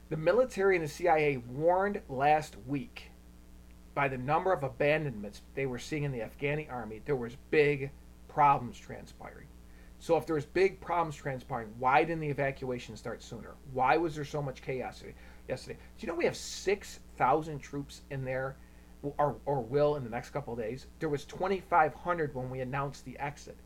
the 0.08 0.16
military 0.16 0.76
and 0.76 0.84
the 0.84 0.88
CIA 0.88 1.38
warned 1.38 2.00
last 2.08 2.56
week 2.66 3.10
by 3.94 4.08
the 4.08 4.18
number 4.18 4.52
of 4.52 4.62
abandonments 4.62 5.42
they 5.54 5.66
were 5.66 5.78
seeing 5.78 6.04
in 6.04 6.12
the 6.12 6.20
Afghani 6.20 6.70
army, 6.70 7.00
there 7.04 7.16
was 7.16 7.36
big 7.50 7.90
problems 8.28 8.78
transpiring. 8.78 9.46
So 9.98 10.16
if 10.16 10.26
there's 10.26 10.44
big 10.44 10.80
problems 10.80 11.16
transpiring, 11.16 11.72
why 11.78 12.04
didn't 12.04 12.20
the 12.20 12.28
evacuation 12.28 12.96
start 12.96 13.22
sooner? 13.22 13.54
Why 13.72 13.96
was 13.96 14.14
there 14.14 14.24
so 14.24 14.42
much 14.42 14.60
chaos 14.60 15.02
yesterday? 15.48 15.78
Do 15.98 16.06
you 16.06 16.08
know 16.08 16.14
we 16.14 16.26
have 16.26 16.36
6,000 16.36 17.58
troops 17.58 18.02
in 18.10 18.24
there 18.24 18.56
or, 19.02 19.36
or 19.46 19.62
will 19.62 19.96
in 19.96 20.04
the 20.04 20.10
next 20.10 20.30
couple 20.30 20.54
days? 20.54 20.86
There 20.98 21.08
was 21.08 21.24
2,500 21.24 22.34
when 22.34 22.50
we 22.50 22.60
announced 22.60 23.04
the 23.06 23.18
exit. 23.18 23.56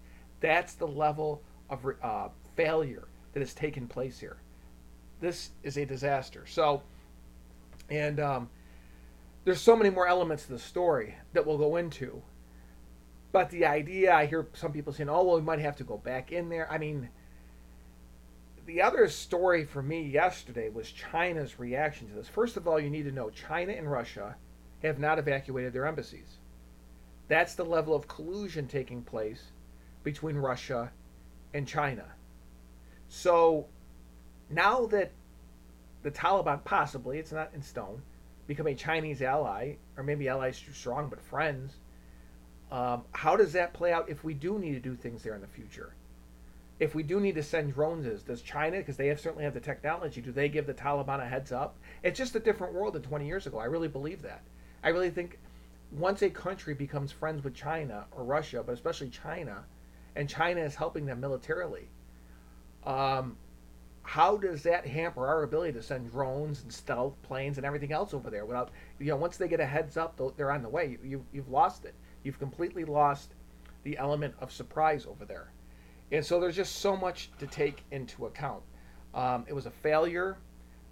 That's 0.41 0.75
the 0.75 0.87
level 0.87 1.43
of 1.71 1.87
uh, 2.03 2.29
failure 2.57 3.09
that 3.33 3.41
has 3.41 3.55
taken 3.55 3.87
place 3.87 4.19
here. 4.19 4.37
This 5.21 5.51
is 5.63 5.77
a 5.77 5.87
disaster. 5.87 6.45
So, 6.47 6.83
and 7.89 8.21
um, 8.21 8.51
there's 9.45 9.61
so 9.61 9.77
many 9.77 9.91
more 9.91 10.07
elements 10.07 10.45
to 10.47 10.53
the 10.53 10.59
story 10.59 11.15
that 11.33 11.47
we'll 11.47 11.59
go 11.59 11.77
into. 11.77 12.23
But 13.33 13.51
the 13.51 13.65
idea, 13.67 14.13
I 14.13 14.27
hear 14.27 14.49
some 14.55 14.73
people 14.73 14.93
saying, 14.93 15.09
oh, 15.09 15.23
well, 15.23 15.37
we 15.37 15.43
might 15.43 15.61
have 15.61 15.77
to 15.77 15.85
go 15.85 15.97
back 15.97 16.33
in 16.33 16.49
there. 16.49 16.71
I 16.71 16.79
mean, 16.79 17.09
the 18.67 18.83
other 18.83 19.09
story 19.09 19.65
for 19.65 19.83
me 19.83 20.03
yesterday 20.03 20.69
was 20.69 20.91
China's 20.91 21.59
reaction 21.59 22.09
to 22.09 22.15
this. 22.15 22.29
First 22.29 22.57
of 22.57 22.67
all, 22.67 22.81
you 22.81 22.91
need 22.91 23.05
to 23.05 23.13
know 23.13 23.31
China 23.31 23.73
and 23.73 23.91
Russia 23.91 24.37
have 24.83 24.99
not 24.99 25.19
evacuated 25.19 25.73
their 25.73 25.87
embassies. 25.87 26.39
That's 27.29 27.55
the 27.55 27.65
level 27.65 27.95
of 27.95 28.09
collusion 28.09 28.67
taking 28.67 29.03
place 29.03 29.53
between 30.03 30.37
Russia 30.37 30.91
and 31.55 31.67
China. 31.67 32.05
So 33.09 33.67
now 34.49 34.87
that 34.87 35.13
the 36.03 36.11
Taliban 36.11 36.65
possibly, 36.65 37.19
it's 37.19 37.33
not 37.33 37.51
in 37.55 37.63
stone, 37.63 38.03
become 38.47 38.67
a 38.67 38.75
Chinese 38.75 39.23
ally, 39.23 39.75
or 39.97 40.03
maybe 40.03 40.29
allies 40.29 40.61
too 40.61 40.73
strong, 40.73 41.09
but 41.09 41.21
friends. 41.21 41.75
Um, 42.71 43.03
how 43.13 43.37
does 43.37 43.53
that 43.53 43.73
play 43.73 43.93
out 43.93 44.09
if 44.09 44.23
we 44.25 44.35
do 44.35 44.59
need 44.59 44.73
to 44.73 44.81
do 44.81 44.95
things 44.95 45.23
there 45.23 45.35
in 45.35 45.41
the 45.41 45.47
future? 45.47 45.95
If 46.79 46.95
we 46.95 47.03
do 47.03 47.21
need 47.21 47.35
to 47.35 47.43
send 47.43 47.75
drones, 47.75 48.23
does 48.23 48.43
China, 48.43 48.79
because 48.79 48.97
they 48.97 49.09
have 49.09 49.21
certainly 49.21 49.45
have 49.45 49.55
the 49.55 49.61
technology, 49.61 50.21
do 50.21 50.33
they 50.33 50.49
give 50.49 50.67
the 50.67 50.75
Taliban 50.75 51.21
a 51.21 51.29
heads 51.29 51.53
up? 51.53 51.77
It's 52.03 52.19
just 52.19 52.35
a 52.37 52.41
different 52.41 52.73
world 52.73 52.95
than 52.95 53.03
20 53.03 53.27
years 53.27 53.47
ago. 53.47 53.59
I 53.59 53.67
really 53.67 53.89
believe 53.89 54.23
that. 54.23 54.43
I 54.83 54.89
really 54.89 55.11
think 55.11 55.39
once 55.93 56.23
a 56.23 56.31
country 56.31 56.73
becomes 56.73 57.13
friends 57.13 57.45
with 57.45 57.55
China 57.55 58.07
or 58.13 58.25
Russia, 58.25 58.63
but 58.65 58.73
especially 58.73 59.11
China, 59.11 59.65
and 60.17 60.29
China 60.29 60.61
is 60.61 60.75
helping 60.75 61.07
them 61.07 61.21
militarily, 61.21 61.89
um, 62.85 63.37
how 64.03 64.37
does 64.37 64.63
that 64.63 64.87
hamper 64.87 65.27
our 65.27 65.43
ability 65.43 65.73
to 65.73 65.83
send 65.83 66.11
drones 66.11 66.63
and 66.63 66.73
stealth 66.73 67.15
planes 67.23 67.59
and 67.59 67.67
everything 67.67 67.93
else 67.93 68.13
over 68.13 68.31
there 68.31 68.45
without 68.45 68.71
you 68.99 69.07
know 69.07 69.17
once 69.17 69.37
they 69.37 69.47
get 69.47 69.61
a 69.61 69.67
heads 69.67 69.97
up 69.97 70.21
they're 70.37 70.51
on 70.51 70.63
the 70.63 70.69
way. 70.69 70.99
You, 71.05 71.25
you've 71.33 71.51
lost 71.51 71.85
it. 71.85 71.95
You've 72.23 72.39
completely 72.39 72.85
lost 72.85 73.35
the 73.85 73.97
element 73.99 74.35
of 74.41 74.53
surprise 74.53 75.07
over 75.07 75.25
there. 75.25 75.53
And 76.13 76.25
so 76.25 76.41
there's 76.41 76.57
just 76.57 76.77
so 76.77 76.97
much 76.97 77.31
to 77.39 77.47
take 77.47 77.85
into 77.91 78.27
account. 78.27 78.63
Um, 79.15 79.45
it 79.49 79.53
was 79.53 79.67
a 79.67 79.71
failure 79.71 80.37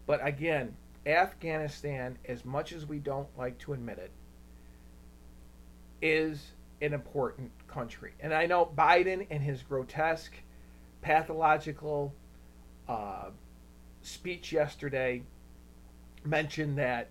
but 0.08 0.26
again 0.26 0.75
afghanistan 1.06 2.18
as 2.25 2.44
much 2.44 2.72
as 2.72 2.87
we 2.87 2.98
don't 2.98 3.28
like 3.38 3.56
to 3.58 3.72
admit 3.72 3.98
it 3.98 4.10
is 6.02 6.52
an 6.80 6.92
important 6.92 7.50
country 7.66 8.12
and 8.20 8.32
i 8.32 8.47
know 8.47 8.70
biden 8.76 9.26
and 9.30 9.42
his 9.42 9.62
grotesque 9.62 10.35
pathological 11.02 12.14
uh, 12.88 13.30
speech 14.02 14.52
yesterday 14.52 15.23
mentioned 16.25 16.78
that 16.78 17.11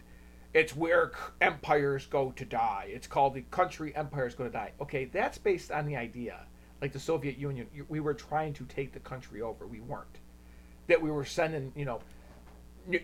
it's 0.54 0.76
where 0.76 1.12
empires 1.42 2.06
go 2.08 2.32
to 2.32 2.46
die. 2.46 2.90
It's 2.90 3.08
called 3.08 3.34
the 3.34 3.42
country 3.52 3.96
empires 3.96 4.34
go 4.34 4.46
to 4.46 4.50
die. 4.50 4.72
Okay, 4.82 5.06
that's 5.06 5.38
based 5.38 5.72
on 5.72 5.86
the 5.86 5.96
idea, 5.96 6.48
like 6.82 6.94
the 6.94 7.00
Soviet 7.00 7.38
Union, 7.38 7.68
we 7.90 8.00
were 8.00 8.14
trying 8.14 8.54
to 8.54 8.66
take 8.66 8.94
the 8.94 9.00
country 9.00 9.42
over. 9.42 9.68
We 9.68 9.82
weren't. 9.82 10.20
That 10.88 11.02
we 11.02 11.12
were 11.12 11.26
sending, 11.26 11.74
you 11.76 11.86
know, 11.86 12.00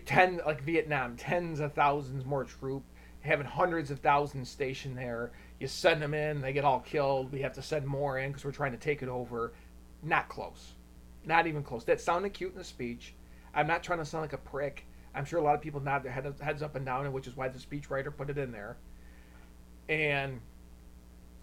ten 0.06 0.40
like 0.46 0.62
Vietnam, 0.62 1.16
tens 1.16 1.60
of 1.60 1.74
thousands 1.74 2.24
more 2.24 2.44
troops, 2.44 2.90
having 3.20 3.46
hundreds 3.46 3.90
of 3.90 4.00
thousands 4.00 4.48
stationed 4.48 4.96
there. 4.96 5.32
You 5.60 5.68
send 5.68 6.02
them 6.02 6.14
in, 6.14 6.40
they 6.40 6.52
get 6.52 6.64
all 6.64 6.80
killed. 6.80 7.32
We 7.32 7.40
have 7.42 7.54
to 7.54 7.62
send 7.62 7.86
more 7.86 8.18
in 8.18 8.30
because 8.30 8.44
we're 8.44 8.52
trying 8.52 8.72
to 8.72 8.78
take 8.78 9.02
it 9.02 9.08
over. 9.08 9.52
Not 10.02 10.28
close. 10.28 10.72
Not 11.24 11.46
even 11.46 11.62
close. 11.62 11.84
That 11.84 12.00
sounded 12.00 12.30
cute 12.30 12.52
in 12.52 12.58
the 12.58 12.64
speech. 12.64 13.14
I'm 13.54 13.66
not 13.66 13.82
trying 13.82 14.00
to 14.00 14.04
sound 14.04 14.22
like 14.22 14.32
a 14.32 14.38
prick. 14.38 14.84
I'm 15.14 15.24
sure 15.24 15.38
a 15.38 15.42
lot 15.42 15.54
of 15.54 15.60
people 15.60 15.80
nod 15.80 16.02
their 16.02 16.12
head, 16.12 16.32
heads 16.40 16.62
up 16.62 16.74
and 16.74 16.84
down, 16.84 17.10
which 17.12 17.26
is 17.26 17.36
why 17.36 17.48
the 17.48 17.58
speechwriter 17.58 18.14
put 18.14 18.30
it 18.30 18.36
in 18.36 18.50
there. 18.50 18.76
And 19.88 20.40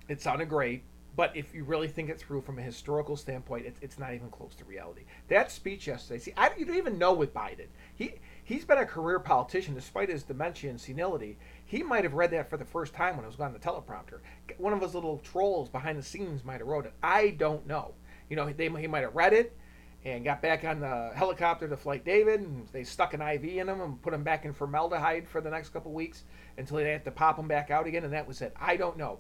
it 0.10 0.22
sounded 0.22 0.50
great. 0.50 0.84
But 1.15 1.36
if 1.36 1.53
you 1.53 1.65
really 1.65 1.89
think 1.89 2.10
it 2.10 2.20
through 2.20 2.41
from 2.41 2.58
a 2.58 2.62
historical 2.62 3.18
standpoint, 3.18 3.65
it's, 3.65 3.80
it's 3.82 4.00
not 4.00 4.13
even 4.13 4.30
close 4.30 4.56
to 4.56 4.65
reality. 4.65 5.01
That 5.27 5.51
speech 5.51 5.88
yesterday, 5.88 6.20
see, 6.20 6.34
I 6.38 6.51
you 6.58 6.65
don't 6.65 6.77
even 6.77 6.98
know 6.98 7.13
with 7.13 7.34
Biden. 7.34 7.68
He 7.94 8.15
he's 8.44 8.63
been 8.63 8.77
a 8.77 8.86
career 8.86 9.20
politician 9.20 9.75
despite 9.75 10.10
his 10.10 10.24
dementia 10.24 10.70
and 10.70 10.80
senility. 10.80 11.38
He 11.65 11.84
might 11.84 12.06
have 12.06 12.13
read 12.13 12.32
that 12.32 12.50
for 12.50 12.58
the 12.58 12.65
first 12.65 12.94
time 12.94 13.18
when 13.18 13.25
it 13.25 13.27
was 13.27 13.36
going 13.36 13.53
on 13.53 13.53
the 13.53 13.60
teleprompter. 13.60 14.20
One 14.58 14.74
of 14.74 14.82
his 14.82 14.96
little 14.96 15.18
trolls 15.20 15.70
behind 15.70 15.98
the 15.98 16.03
scenes 16.03 16.46
might 16.46 16.60
have 16.60 16.68
wrote 16.68 16.86
it. 16.86 16.94
I 17.03 17.32
don't 17.32 17.68
know. 17.68 17.94
You 18.30 18.38
know, 18.38 18.51
they, 18.51 18.70
he 18.70 18.88
might 18.88 19.03
have 19.03 19.15
read 19.15 19.34
it 19.34 19.58
and 20.03 20.24
got 20.24 20.41
back 20.41 20.63
on 20.63 20.80
the 20.80 21.12
helicopter 21.13 21.68
to 21.68 21.77
Flight 21.77 22.03
David, 22.03 22.39
and 22.39 22.68
they 22.72 22.84
stuck 22.84 23.13
an 23.13 23.22
IV 23.22 23.44
in 23.44 23.70
him 23.70 23.82
and 23.82 24.01
put 24.01 24.13
him 24.13 24.24
back 24.24 24.46
in 24.46 24.53
formaldehyde 24.53 25.27
for 25.27 25.41
the 25.41 25.50
next 25.50 25.70
couple 25.70 25.91
weeks 25.91 26.24
until 26.58 26.77
they 26.77 26.91
had 26.91 27.06
to 27.06 27.12
pop 27.12 27.38
him 27.38 27.48
back 27.48 27.70
out 27.70 27.86
again, 27.86 28.03
and 28.03 28.13
that 28.13 28.27
was 28.27 28.41
it. 28.41 28.53
I 28.60 28.77
don't 28.77 28.98
know. 28.98 29.20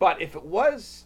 But 0.00 0.20
if 0.20 0.34
it 0.34 0.42
was, 0.42 1.04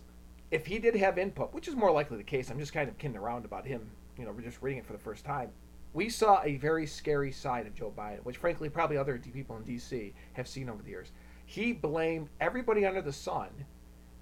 if 0.50 0.66
he 0.66 0.78
did 0.78 0.94
have 0.94 1.18
input, 1.18 1.52
which 1.52 1.68
is 1.68 1.74
more 1.74 1.90
likely 1.90 2.16
the 2.16 2.22
case, 2.22 2.48
I'm 2.48 2.60
just 2.60 2.72
kind 2.72 2.88
of 2.88 2.96
kidding 2.96 3.16
around 3.16 3.44
about 3.44 3.66
him, 3.66 3.90
you 4.16 4.24
know, 4.24 4.30
we're 4.30 4.40
just 4.40 4.62
reading 4.62 4.78
it 4.78 4.86
for 4.86 4.92
the 4.92 4.98
first 5.00 5.24
time. 5.24 5.50
We 5.92 6.08
saw 6.08 6.40
a 6.42 6.56
very 6.56 6.86
scary 6.86 7.32
side 7.32 7.66
of 7.66 7.74
Joe 7.74 7.92
Biden, 7.96 8.24
which 8.24 8.36
frankly 8.36 8.68
probably 8.68 8.96
other 8.96 9.18
people 9.18 9.56
in 9.56 9.64
D.C. 9.64 10.14
have 10.34 10.46
seen 10.46 10.68
over 10.68 10.82
the 10.82 10.90
years. 10.90 11.10
He 11.44 11.72
blamed 11.72 12.28
everybody 12.40 12.86
under 12.86 13.02
the 13.02 13.12
sun 13.12 13.48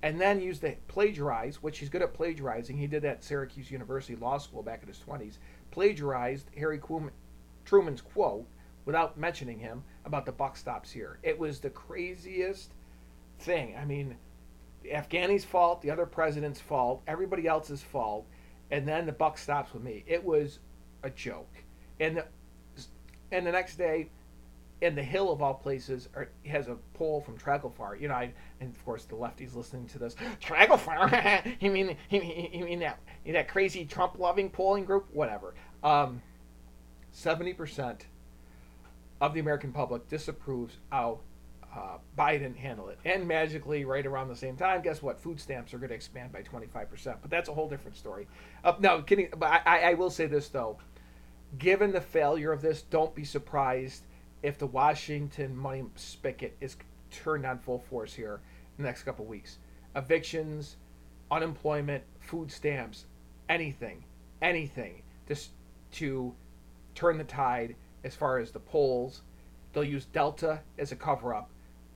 and 0.02 0.18
then 0.18 0.40
used 0.40 0.62
to 0.62 0.74
plagiarize, 0.88 1.62
which 1.62 1.78
he's 1.78 1.90
good 1.90 2.02
at 2.02 2.14
plagiarizing. 2.14 2.76
He 2.76 2.86
did 2.86 3.02
that 3.02 3.16
at 3.16 3.24
Syracuse 3.24 3.70
University 3.70 4.16
Law 4.16 4.38
School 4.38 4.62
back 4.62 4.82
in 4.82 4.88
his 4.88 4.98
20s. 5.06 5.36
Plagiarized 5.70 6.48
Harry 6.56 6.80
Truman's 7.64 8.00
quote 8.00 8.46
without 8.86 9.18
mentioning 9.18 9.58
him 9.58 9.84
about 10.06 10.24
the 10.24 10.32
buck 10.32 10.56
stops 10.56 10.90
here. 10.90 11.18
It 11.22 11.38
was 11.38 11.60
the 11.60 11.70
craziest 11.70 12.72
thing. 13.38 13.76
I 13.80 13.84
mean, 13.84 14.08
the 14.08 14.16
Afghani's 14.90 15.44
fault, 15.44 15.82
the 15.82 15.90
other 15.90 16.06
president's 16.06 16.60
fault, 16.60 17.02
everybody 17.06 17.46
else's 17.46 17.82
fault, 17.82 18.26
and 18.70 18.86
then 18.86 19.06
the 19.06 19.12
buck 19.12 19.38
stops 19.38 19.72
with 19.72 19.82
me. 19.82 20.04
It 20.06 20.22
was 20.22 20.58
a 21.02 21.10
joke. 21.10 21.52
And 22.00 22.16
the, 22.18 22.26
and 23.30 23.46
the 23.46 23.52
next 23.52 23.76
day, 23.76 24.08
and 24.82 24.98
the 24.98 25.02
Hill 25.02 25.30
of 25.30 25.40
all 25.40 25.54
places 25.54 26.08
are, 26.14 26.28
has 26.46 26.66
a 26.68 26.76
poll 26.94 27.20
from 27.20 27.38
Trafalgar. 27.38 27.96
You 27.96 28.08
know, 28.08 28.14
I, 28.14 28.32
and 28.60 28.74
of 28.74 28.84
course 28.84 29.04
the 29.04 29.14
lefties 29.14 29.54
listening 29.54 29.86
to 29.88 29.98
this 29.98 30.16
Trafalgar. 30.40 31.42
you 31.60 31.70
mean 31.70 31.96
you 32.10 32.64
mean 32.64 32.80
that 32.80 32.98
that 33.26 33.48
crazy 33.48 33.84
Trump 33.84 34.18
loving 34.18 34.50
polling 34.50 34.84
group? 34.84 35.06
Whatever. 35.12 35.54
Um, 35.84 36.20
seventy 37.12 37.54
percent 37.54 38.06
of 39.20 39.34
the 39.34 39.40
American 39.40 39.72
public 39.72 40.08
disapproves 40.08 40.76
how 40.90 41.20
uh, 41.74 41.98
Biden 42.18 42.56
handled 42.56 42.90
it, 42.90 42.98
and 43.04 43.26
magically, 43.26 43.84
right 43.84 44.04
around 44.04 44.28
the 44.28 44.36
same 44.36 44.56
time, 44.56 44.82
guess 44.82 45.02
what? 45.02 45.20
Food 45.20 45.40
stamps 45.40 45.72
are 45.72 45.78
going 45.78 45.88
to 45.88 45.94
expand 45.94 46.32
by 46.32 46.42
twenty 46.42 46.66
five 46.66 46.90
percent. 46.90 47.18
But 47.22 47.30
that's 47.30 47.48
a 47.48 47.54
whole 47.54 47.68
different 47.68 47.96
story. 47.96 48.26
Uh, 48.62 48.74
no, 48.78 49.02
kidding. 49.02 49.28
But 49.36 49.62
I, 49.66 49.90
I 49.90 49.94
will 49.94 50.10
say 50.10 50.26
this 50.26 50.48
though. 50.48 50.78
Given 51.58 51.92
the 51.92 52.00
failure 52.00 52.52
of 52.52 52.62
this, 52.62 52.82
don't 52.82 53.14
be 53.14 53.24
surprised 53.24 54.04
if 54.42 54.58
the 54.58 54.66
Washington 54.66 55.56
money 55.56 55.84
spigot 55.96 56.56
is 56.60 56.76
turned 57.10 57.44
on 57.44 57.58
full 57.58 57.78
force 57.78 58.14
here 58.14 58.40
in 58.78 58.84
the 58.84 58.88
next 58.88 59.02
couple 59.02 59.24
weeks. 59.26 59.58
Evictions, 59.94 60.76
unemployment, 61.30 62.02
food 62.20 62.50
stamps, 62.50 63.04
anything, 63.48 64.04
anything 64.40 65.02
just 65.28 65.50
to 65.92 66.34
turn 66.94 67.18
the 67.18 67.24
tide 67.24 67.76
as 68.02 68.14
far 68.14 68.38
as 68.38 68.50
the 68.50 68.58
polls. 68.58 69.22
They'll 69.72 69.84
use 69.84 70.06
Delta 70.06 70.60
as 70.78 70.92
a 70.92 70.96
cover 70.96 71.34
up, 71.34 71.50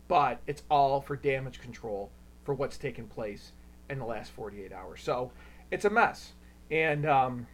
but 0.09 0.41
it's 0.47 0.63
all 0.71 1.01
for 1.01 1.17
damage 1.17 1.61
control 1.61 2.11
for 2.45 2.55
what's 2.55 2.77
taken 2.77 3.07
place 3.07 3.53
in 3.91 3.99
the 3.99 4.05
last 4.05 4.31
48 4.33 4.73
hours. 4.73 5.01
So 5.03 5.33
it's 5.71 5.85
a 5.85 5.91
mess. 5.91 6.33
And 6.71 7.07
um, 7.07 7.47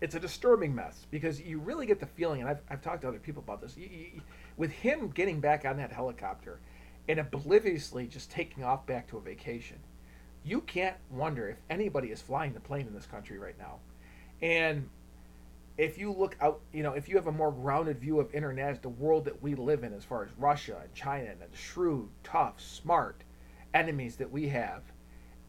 it's 0.00 0.14
a 0.14 0.20
disturbing 0.20 0.74
mess 0.74 1.06
because 1.10 1.40
you 1.40 1.58
really 1.58 1.86
get 1.86 2.00
the 2.00 2.06
feeling, 2.06 2.40
and 2.40 2.50
I've, 2.50 2.60
I've 2.70 2.82
talked 2.82 3.02
to 3.02 3.08
other 3.08 3.18
people 3.18 3.42
about 3.42 3.60
this, 3.60 3.76
you, 3.76 3.88
you, 3.88 4.22
with 4.56 4.70
him 4.70 5.08
getting 5.10 5.40
back 5.40 5.64
on 5.64 5.76
that 5.78 5.92
helicopter 5.92 6.60
and 7.08 7.18
obliviously 7.18 8.06
just 8.06 8.30
taking 8.30 8.64
off 8.64 8.86
back 8.86 9.08
to 9.08 9.18
a 9.18 9.20
vacation, 9.20 9.78
you 10.44 10.60
can't 10.62 10.96
wonder 11.10 11.48
if 11.48 11.56
anybody 11.70 12.08
is 12.08 12.20
flying 12.20 12.52
the 12.52 12.60
plane 12.60 12.86
in 12.86 12.94
this 12.94 13.06
country 13.06 13.38
right 13.38 13.58
now. 13.58 13.78
And 14.42 14.88
if 15.78 15.98
you 15.98 16.10
look 16.12 16.36
out, 16.40 16.60
you 16.72 16.82
know, 16.82 16.94
if 16.94 17.08
you 17.08 17.16
have 17.16 17.26
a 17.26 17.32
more 17.32 17.52
grounded 17.52 18.00
view 18.00 18.18
of 18.18 18.32
international, 18.32 18.80
the 18.82 19.02
world 19.02 19.24
that 19.26 19.42
we 19.42 19.54
live 19.54 19.84
in, 19.84 19.92
as 19.92 20.04
far 20.04 20.24
as 20.24 20.30
Russia 20.38 20.78
and 20.82 20.94
China 20.94 21.30
and 21.30 21.40
the 21.40 21.56
shrewd, 21.56 22.08
tough, 22.24 22.60
smart 22.60 23.22
enemies 23.74 24.16
that 24.16 24.30
we 24.30 24.48
have, 24.48 24.82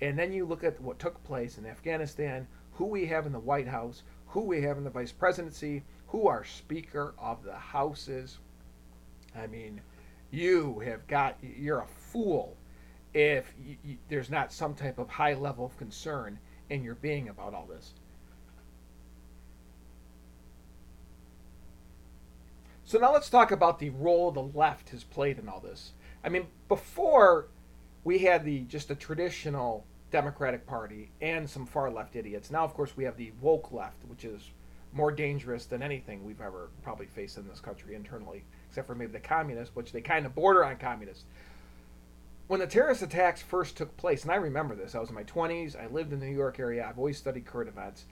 and 0.02 0.20
then 0.20 0.34
you 0.34 0.46
look 0.46 0.64
at 0.64 0.80
what 0.82 1.00
took 1.00 1.24
place 1.24 1.58
in 1.58 1.66
Afghanistan, 1.66 2.48
who 2.74 2.86
we 2.86 3.06
have 3.06 3.26
in 3.26 3.32
the 3.32 3.40
White 3.40 3.68
House, 3.68 4.04
who 4.28 4.42
we 4.42 4.62
have 4.62 4.78
in 4.78 4.84
the 4.84 4.90
vice 4.90 5.12
presidency, 5.12 5.84
who 6.08 6.28
our 6.28 6.44
Speaker 6.44 7.14
of 7.18 7.44
the 7.44 7.56
House 7.56 8.08
is. 8.08 8.38
I 9.36 9.48
mean, 9.48 9.82
you 10.30 10.80
have 10.80 11.08
got, 11.08 11.38
you're 11.42 11.80
a 11.82 11.88
fool 11.88 12.58
if 13.14 13.54
you, 13.66 13.78
you, 13.84 13.98
there's 14.10 14.30
not 14.30 14.52
some 14.52 14.74
type 14.76 15.00
of 15.00 15.10
high 15.10 15.34
level 15.34 15.66
of 15.66 15.78
concern 15.78 16.38
in 16.70 16.84
your 16.84 16.96
being 16.96 17.30
about 17.30 17.54
all 17.54 17.66
this. 17.66 17.94
So 22.88 22.98
now 23.00 23.12
let's 23.12 23.30
talk 23.30 23.52
about 23.52 23.80
the 23.80 23.90
role 23.90 24.32
the 24.32 24.42
left 24.42 24.92
has 24.92 25.04
played 25.04 25.40
in 25.40 25.50
all 25.50 25.60
this. 25.60 25.92
I 26.24 26.30
mean, 26.30 26.48
before 26.70 27.48
we 28.06 28.20
had 28.20 28.46
the 28.46 28.62
just 28.62 28.90
a 28.90 28.96
traditional 28.96 29.86
Democratic 30.10 30.66
Party 30.66 31.12
and 31.20 31.50
some 31.50 31.66
far 31.66 31.92
left 31.92 32.16
idiots. 32.16 32.50
Now, 32.50 32.64
of 32.64 32.74
course, 32.74 32.96
we 32.96 33.04
have 33.04 33.18
the 33.18 33.34
woke 33.42 33.74
left, 33.74 34.06
which 34.08 34.24
is 34.24 34.52
more 34.94 35.12
dangerous 35.12 35.66
than 35.66 35.84
anything 35.84 36.24
we've 36.24 36.40
ever 36.40 36.70
probably 36.82 37.08
faced 37.08 37.38
in 37.38 37.46
this 37.46 37.60
country 37.60 37.94
internally, 37.94 38.46
except 38.70 38.88
for 38.88 38.96
maybe 38.96 39.12
the 39.12 39.20
communists, 39.20 39.76
which 39.76 39.92
they 39.92 40.00
kind 40.00 40.26
of 40.26 40.34
border 40.34 40.64
on 40.64 40.78
communists. 40.78 41.26
When 42.48 42.62
the 42.62 42.68
terrorist 42.68 43.02
attacks 43.02 43.42
first 43.42 43.76
took 43.76 43.98
place, 43.98 44.24
and 44.24 44.32
I 44.32 44.36
remember 44.36 44.76
this, 44.76 44.96
I 44.96 45.00
was 45.00 45.10
in 45.10 45.16
my 45.16 45.26
20s, 45.26 45.76
I 45.76 45.88
lived 45.88 46.14
in 46.14 46.22
the 46.22 46.26
New 46.26 46.38
York 46.38 46.58
area, 46.58 46.88
I've 46.88 46.98
always 46.98 47.18
studied 47.18 47.46
current 47.46 47.68
events. 47.68 48.06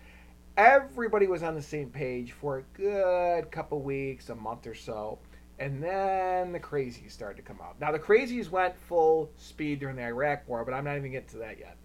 Everybody 0.58 1.28
was 1.28 1.44
on 1.44 1.54
the 1.54 1.62
same 1.62 1.90
page 1.90 2.32
for 2.32 2.60
a 2.60 2.62
good 2.78 3.52
couple 3.52 3.82
weeks, 3.82 4.30
a 4.30 4.36
month 4.36 4.66
or 4.66 4.74
so. 4.74 5.20
And 5.60 5.84
then 5.84 6.54
the 6.54 6.60
crazies 6.60 7.12
started 7.12 7.36
to 7.38 7.44
come 7.44 7.60
out. 7.62 7.80
Now, 7.80 7.92
the 7.92 8.00
crazies 8.00 8.50
went 8.50 8.78
full 8.78 9.30
speed 9.38 9.82
during 9.82 9.98
the 9.98 10.04
Iraq 10.04 10.48
War, 10.48 10.64
but 10.64 10.74
I'm 10.74 10.86
not 10.86 10.96
even 10.96 11.12
getting 11.12 11.30
to 11.30 11.38
that 11.40 11.60
yet. 11.60 11.76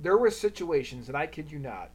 There 0.00 0.16
were 0.16 0.30
situations, 0.30 1.08
and 1.08 1.16
I 1.16 1.26
kid 1.26 1.50
you 1.50 1.58
not, 1.58 1.90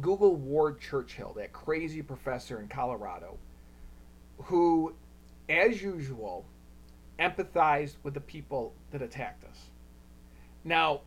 Google 0.00 0.36
Ward 0.36 0.80
Churchill, 0.80 1.32
that 1.34 1.52
crazy 1.52 2.02
professor 2.02 2.60
in 2.60 2.68
Colorado, 2.68 3.38
who, 4.38 4.94
as 5.48 5.82
usual, 5.82 6.44
empathized 7.18 7.94
with 8.04 8.14
the 8.14 8.20
people 8.20 8.74
that 8.92 9.02
attacked 9.02 9.44
us. 9.44 9.58
Now, 10.62 11.00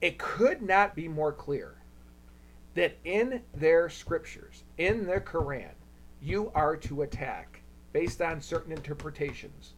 it 0.00 0.18
could 0.18 0.62
not 0.62 0.94
be 0.94 1.08
more 1.08 1.32
clear 1.32 1.74
that 2.74 2.96
in 3.04 3.42
their 3.54 3.88
scriptures, 3.88 4.64
in 4.78 5.06
the 5.06 5.20
Quran, 5.20 5.72
you 6.20 6.50
are 6.54 6.76
to 6.76 7.02
attack 7.02 7.60
based 7.92 8.22
on 8.22 8.40
certain 8.40 8.72
interpretations, 8.72 9.74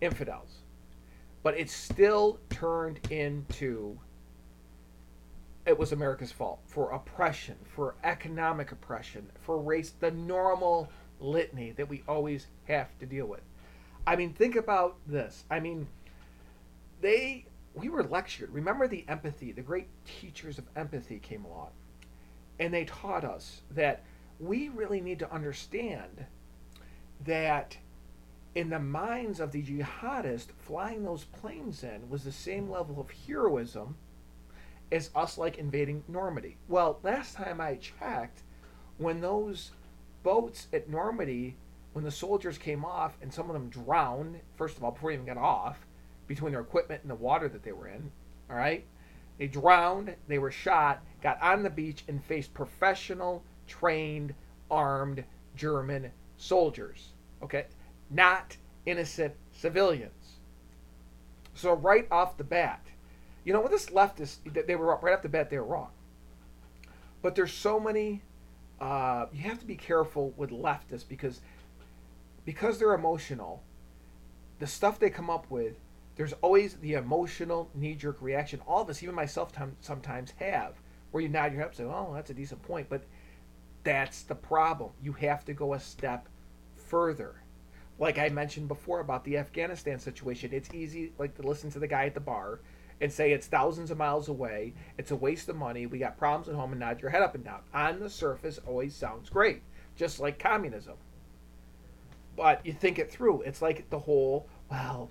infidels. 0.00 0.58
But 1.42 1.58
it's 1.58 1.74
still 1.74 2.38
turned 2.48 3.00
into 3.10 3.98
it 5.66 5.78
was 5.78 5.92
America's 5.92 6.32
fault 6.32 6.60
for 6.66 6.90
oppression, 6.90 7.56
for 7.64 7.94
economic 8.02 8.72
oppression, 8.72 9.30
for 9.40 9.58
race, 9.58 9.92
the 10.00 10.10
normal 10.10 10.90
litany 11.20 11.72
that 11.72 11.88
we 11.88 12.02
always 12.08 12.46
have 12.64 12.98
to 12.98 13.06
deal 13.06 13.26
with. 13.26 13.42
I 14.06 14.16
mean, 14.16 14.32
think 14.32 14.56
about 14.56 14.96
this. 15.06 15.44
I 15.50 15.60
mean, 15.60 15.86
they 17.00 17.44
we 17.74 17.88
were 17.88 18.02
lectured. 18.02 18.52
Remember 18.52 18.88
the 18.88 19.04
empathy, 19.06 19.52
the 19.52 19.62
great 19.62 19.86
teachers 20.04 20.58
of 20.58 20.64
empathy 20.76 21.18
came 21.18 21.44
along. 21.44 21.70
And 22.60 22.72
they 22.72 22.84
taught 22.84 23.24
us 23.24 23.62
that 23.72 24.04
we 24.38 24.68
really 24.68 25.00
need 25.00 25.18
to 25.18 25.32
understand 25.32 26.26
that 27.24 27.76
in 28.54 28.68
the 28.70 28.78
minds 28.78 29.40
of 29.40 29.50
the 29.50 29.62
jihadists, 29.62 30.52
flying 30.58 31.02
those 31.02 31.24
planes 31.24 31.82
in 31.82 32.08
was 32.08 32.22
the 32.22 32.32
same 32.32 32.70
level 32.70 33.00
of 33.00 33.10
heroism 33.26 33.96
as 34.92 35.10
us 35.14 35.38
like 35.38 35.58
invading 35.58 36.04
Normandy. 36.06 36.56
Well, 36.68 36.98
last 37.02 37.34
time 37.34 37.60
I 37.60 37.76
checked, 37.76 38.42
when 38.98 39.20
those 39.20 39.70
boats 40.22 40.66
at 40.72 40.88
Normandy, 40.88 41.56
when 41.92 42.04
the 42.04 42.10
soldiers 42.10 42.58
came 42.58 42.84
off 42.84 43.16
and 43.22 43.32
some 43.32 43.48
of 43.48 43.54
them 43.54 43.68
drowned, 43.68 44.40
first 44.56 44.76
of 44.76 44.84
all, 44.84 44.90
before 44.90 45.10
they 45.10 45.14
even 45.14 45.26
got 45.26 45.38
off, 45.38 45.86
between 46.26 46.52
their 46.52 46.60
equipment 46.60 47.02
and 47.02 47.10
the 47.10 47.14
water 47.14 47.48
that 47.48 47.62
they 47.62 47.72
were 47.72 47.88
in, 47.88 48.10
all 48.50 48.56
right? 48.56 48.84
They 49.40 49.46
drowned, 49.46 50.14
they 50.28 50.38
were 50.38 50.50
shot, 50.50 51.00
got 51.22 51.40
on 51.40 51.62
the 51.62 51.70
beach, 51.70 52.04
and 52.06 52.22
faced 52.22 52.52
professional, 52.52 53.42
trained, 53.66 54.34
armed 54.70 55.24
German 55.56 56.10
soldiers. 56.36 57.14
Okay? 57.42 57.64
Not 58.10 58.58
innocent 58.84 59.32
civilians. 59.50 60.36
So, 61.54 61.72
right 61.72 62.06
off 62.10 62.36
the 62.36 62.44
bat, 62.44 62.84
you 63.42 63.54
know, 63.54 63.62
with 63.62 63.72
this 63.72 63.86
leftist, 63.86 64.66
they 64.66 64.76
were 64.76 64.94
right 64.96 65.14
off 65.14 65.22
the 65.22 65.30
bat, 65.30 65.48
they 65.48 65.58
were 65.58 65.64
wrong. 65.64 65.90
But 67.22 67.34
there's 67.34 67.54
so 67.54 67.80
many, 67.80 68.20
uh, 68.78 69.24
you 69.32 69.40
have 69.44 69.58
to 69.60 69.66
be 69.66 69.76
careful 69.76 70.34
with 70.36 70.50
leftists 70.50 71.08
because 71.08 71.40
because 72.44 72.78
they're 72.78 72.92
emotional, 72.92 73.62
the 74.58 74.66
stuff 74.66 74.98
they 74.98 75.08
come 75.08 75.30
up 75.30 75.46
with, 75.50 75.76
there's 76.20 76.34
always 76.42 76.74
the 76.74 76.92
emotional 76.92 77.70
knee 77.72 77.94
jerk 77.94 78.18
reaction. 78.20 78.60
All 78.66 78.82
of 78.82 78.90
us, 78.90 79.02
even 79.02 79.14
myself, 79.14 79.52
sometimes 79.80 80.34
have, 80.38 80.74
where 81.12 81.22
you 81.22 81.30
nod 81.30 81.50
your 81.50 81.62
head 81.62 81.68
and 81.68 81.76
say, 81.78 81.84
oh, 81.84 82.12
that's 82.14 82.28
a 82.28 82.34
decent 82.34 82.60
point. 82.60 82.90
But 82.90 83.04
that's 83.84 84.24
the 84.24 84.34
problem. 84.34 84.90
You 85.02 85.14
have 85.14 85.46
to 85.46 85.54
go 85.54 85.72
a 85.72 85.80
step 85.80 86.28
further. 86.76 87.36
Like 87.98 88.18
I 88.18 88.28
mentioned 88.28 88.68
before 88.68 89.00
about 89.00 89.24
the 89.24 89.38
Afghanistan 89.38 89.98
situation, 89.98 90.50
it's 90.52 90.74
easy 90.74 91.14
like 91.16 91.34
to 91.36 91.42
listen 91.42 91.70
to 91.70 91.78
the 91.78 91.88
guy 91.88 92.04
at 92.04 92.12
the 92.12 92.20
bar 92.20 92.60
and 93.00 93.10
say 93.10 93.32
it's 93.32 93.46
thousands 93.46 93.90
of 93.90 93.96
miles 93.96 94.28
away, 94.28 94.74
it's 94.98 95.12
a 95.12 95.16
waste 95.16 95.48
of 95.48 95.56
money, 95.56 95.86
we 95.86 95.96
got 95.96 96.18
problems 96.18 96.50
at 96.50 96.54
home 96.54 96.72
and 96.72 96.80
nod 96.80 97.00
your 97.00 97.10
head 97.10 97.22
up 97.22 97.34
and 97.34 97.44
down. 97.44 97.60
On 97.72 97.98
the 97.98 98.10
surface 98.10 98.60
always 98.66 98.94
sounds 98.94 99.30
great, 99.30 99.62
just 99.96 100.20
like 100.20 100.38
communism. 100.38 100.96
But 102.36 102.64
you 102.66 102.74
think 102.74 102.98
it 102.98 103.10
through. 103.10 103.40
It's 103.40 103.62
like 103.62 103.88
the 103.88 103.98
whole, 103.98 104.46
well, 104.70 105.08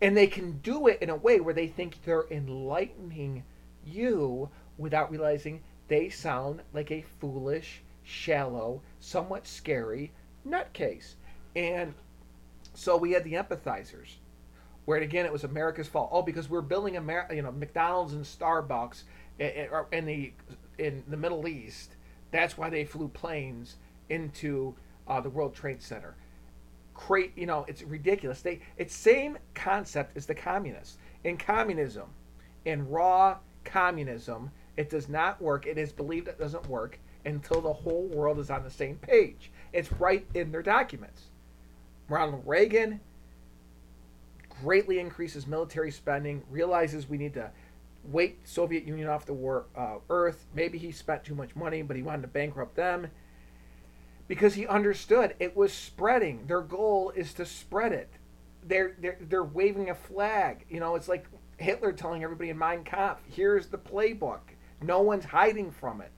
and 0.00 0.16
they 0.16 0.26
can 0.26 0.58
do 0.58 0.86
it 0.86 1.00
in 1.00 1.10
a 1.10 1.16
way 1.16 1.40
where 1.40 1.54
they 1.54 1.68
think 1.68 2.02
they're 2.04 2.26
enlightening 2.30 3.44
you 3.84 4.50
without 4.76 5.10
realizing 5.10 5.62
they 5.88 6.08
sound 6.08 6.62
like 6.74 6.90
a 6.90 7.04
foolish 7.20 7.82
shallow, 8.02 8.82
somewhat 9.00 9.46
scary 9.46 10.12
nutcase. 10.46 11.14
And 11.54 11.94
so 12.74 12.96
we 12.96 13.12
had 13.12 13.24
the 13.24 13.34
empathizers, 13.34 14.16
where 14.84 14.98
again 14.98 15.24
it 15.24 15.32
was 15.32 15.44
America's 15.44 15.88
fault. 15.88 16.10
Oh, 16.12 16.22
because 16.22 16.50
we're 16.50 16.60
building 16.60 16.96
Amer- 16.96 17.28
you 17.32 17.42
know 17.42 17.52
McDonald's 17.52 18.12
and 18.12 18.24
Starbucks 18.24 19.02
in 19.38 20.06
the 20.06 20.32
in 20.78 21.02
the 21.08 21.16
Middle 21.16 21.48
East. 21.48 21.92
That's 22.30 22.58
why 22.58 22.68
they 22.68 22.84
flew 22.84 23.08
planes 23.08 23.76
into 24.08 24.74
uh, 25.08 25.20
the 25.20 25.30
World 25.30 25.54
Trade 25.54 25.82
Center. 25.82 26.16
Create, 26.96 27.32
you 27.36 27.46
know, 27.46 27.64
it's 27.68 27.82
ridiculous. 27.82 28.40
They 28.40 28.60
it's 28.76 28.94
same 28.94 29.38
concept 29.54 30.16
as 30.16 30.26
the 30.26 30.34
communists. 30.34 30.98
In 31.24 31.36
communism, 31.36 32.08
in 32.64 32.88
raw 32.88 33.38
communism, 33.64 34.50
it 34.76 34.90
does 34.90 35.08
not 35.08 35.40
work. 35.40 35.66
It 35.66 35.78
is 35.78 35.92
believed 35.92 36.28
it 36.28 36.38
doesn't 36.38 36.66
work 36.68 36.98
until 37.24 37.60
the 37.60 37.72
whole 37.72 38.06
world 38.06 38.38
is 38.38 38.50
on 38.50 38.62
the 38.64 38.70
same 38.70 38.96
page. 38.96 39.50
It's 39.72 39.92
right 39.92 40.26
in 40.34 40.52
their 40.52 40.62
documents. 40.62 41.24
Ronald 42.08 42.42
Reagan 42.46 43.00
greatly 44.62 44.98
increases 44.98 45.46
military 45.46 45.90
spending, 45.90 46.42
realizes 46.48 47.08
we 47.08 47.18
need 47.18 47.34
to 47.34 47.50
wait 48.04 48.38
Soviet 48.48 48.84
Union 48.84 49.08
off 49.08 49.26
the 49.26 49.34
war, 49.34 49.66
uh, 49.76 49.96
earth. 50.08 50.46
Maybe 50.54 50.78
he 50.78 50.92
spent 50.92 51.24
too 51.24 51.34
much 51.34 51.54
money, 51.56 51.82
but 51.82 51.96
he 51.96 52.02
wanted 52.02 52.22
to 52.22 52.28
bankrupt 52.28 52.76
them. 52.76 53.08
Because 54.28 54.54
he 54.54 54.66
understood 54.66 55.34
it 55.38 55.56
was 55.56 55.72
spreading. 55.72 56.46
Their 56.46 56.62
goal 56.62 57.12
is 57.14 57.32
to 57.34 57.46
spread 57.46 57.92
it. 57.92 58.10
They're 58.62 58.94
they're 58.98 59.18
they're 59.20 59.44
waving 59.44 59.90
a 59.90 59.94
flag. 59.94 60.64
You 60.68 60.80
know, 60.80 60.96
it's 60.96 61.08
like 61.08 61.26
Hitler 61.58 61.92
telling 61.92 62.24
everybody 62.24 62.50
in 62.50 62.58
Mein 62.58 62.84
Kampf, 62.84 63.22
"Here's 63.28 63.68
the 63.68 63.78
playbook. 63.78 64.40
No 64.82 65.00
one's 65.00 65.26
hiding 65.26 65.70
from 65.70 66.00
it." 66.00 66.12